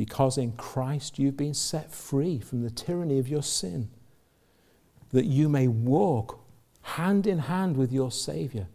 Because 0.00 0.38
in 0.38 0.52
Christ 0.52 1.18
you've 1.18 1.36
been 1.36 1.52
set 1.52 1.92
free 1.92 2.38
from 2.38 2.62
the 2.62 2.70
tyranny 2.70 3.18
of 3.18 3.28
your 3.28 3.42
sin, 3.42 3.90
that 5.10 5.26
you 5.26 5.46
may 5.46 5.68
walk 5.68 6.40
hand 6.80 7.26
in 7.26 7.40
hand 7.40 7.76
with 7.76 7.92
your 7.92 8.10
Saviour 8.10 8.68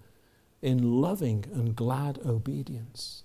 in 0.62 1.02
loving 1.02 1.44
and 1.52 1.76
glad 1.76 2.20
obedience. 2.24 3.24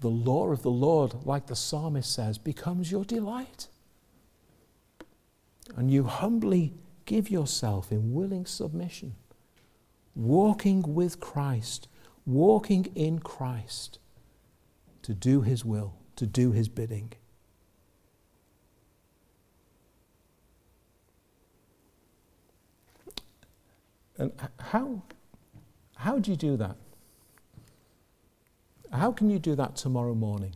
The 0.00 0.10
law 0.10 0.50
of 0.50 0.60
the 0.60 0.70
Lord, 0.70 1.24
like 1.24 1.46
the 1.46 1.56
psalmist 1.56 2.12
says, 2.12 2.36
becomes 2.36 2.92
your 2.92 3.06
delight 3.06 3.68
and 5.74 5.90
you 5.90 6.04
humbly 6.04 6.74
give 7.06 7.30
yourself 7.30 7.90
in 7.90 8.12
willing 8.12 8.44
submission, 8.44 9.14
walking 10.14 10.82
with 10.82 11.18
Christ, 11.18 11.88
walking 12.26 12.92
in 12.94 13.20
Christ 13.20 14.00
to 15.00 15.14
do 15.14 15.40
His 15.40 15.64
will, 15.64 15.94
to 16.22 16.26
do 16.28 16.52
His 16.52 16.68
bidding. 16.68 17.12
And 24.18 24.30
how, 24.60 25.02
how 25.96 26.20
do 26.20 26.30
you 26.30 26.36
do 26.36 26.56
that? 26.58 26.76
How 28.92 29.10
can 29.10 29.30
you 29.30 29.40
do 29.40 29.56
that 29.56 29.74
tomorrow 29.74 30.14
morning? 30.14 30.54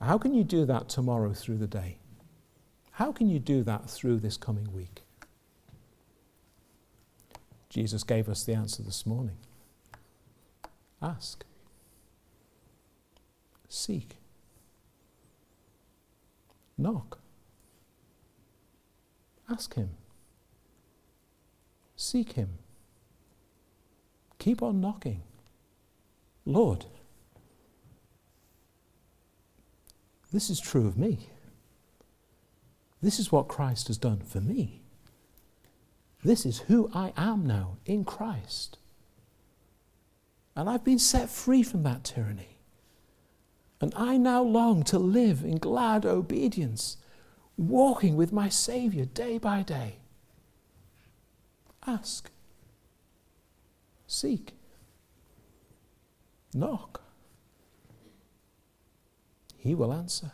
How 0.00 0.16
can 0.16 0.32
you 0.32 0.42
do 0.42 0.64
that 0.64 0.88
tomorrow 0.88 1.34
through 1.34 1.58
the 1.58 1.66
day? 1.66 1.98
How 2.92 3.12
can 3.12 3.28
you 3.28 3.38
do 3.38 3.62
that 3.64 3.90
through 3.90 4.20
this 4.20 4.38
coming 4.38 4.72
week? 4.72 5.02
Jesus 7.68 8.04
gave 8.04 8.30
us 8.30 8.42
the 8.44 8.54
answer 8.54 8.82
this 8.82 9.04
morning. 9.04 9.36
Ask. 11.02 11.44
Seek. 13.74 14.16
Knock. 16.78 17.18
Ask 19.50 19.74
Him. 19.74 19.90
Seek 21.96 22.32
Him. 22.32 22.58
Keep 24.38 24.62
on 24.62 24.80
knocking. 24.80 25.22
Lord, 26.46 26.86
this 30.32 30.48
is 30.48 30.60
true 30.60 30.86
of 30.86 30.96
me. 30.96 31.30
This 33.02 33.18
is 33.18 33.32
what 33.32 33.48
Christ 33.48 33.88
has 33.88 33.98
done 33.98 34.20
for 34.20 34.40
me. 34.40 34.82
This 36.22 36.46
is 36.46 36.60
who 36.60 36.90
I 36.94 37.12
am 37.16 37.44
now 37.44 37.78
in 37.84 38.04
Christ. 38.04 38.78
And 40.54 40.70
I've 40.70 40.84
been 40.84 41.00
set 41.00 41.28
free 41.28 41.64
from 41.64 41.82
that 41.82 42.04
tyranny. 42.04 42.53
And 43.80 43.92
I 43.96 44.16
now 44.16 44.42
long 44.42 44.82
to 44.84 44.98
live 44.98 45.42
in 45.42 45.58
glad 45.58 46.06
obedience, 46.06 46.96
walking 47.56 48.16
with 48.16 48.32
my 48.32 48.48
Saviour 48.48 49.04
day 49.04 49.38
by 49.38 49.62
day. 49.62 49.96
Ask, 51.86 52.30
seek, 54.06 54.52
knock. 56.54 57.02
He 59.58 59.74
will 59.74 59.92
answer. 59.92 60.32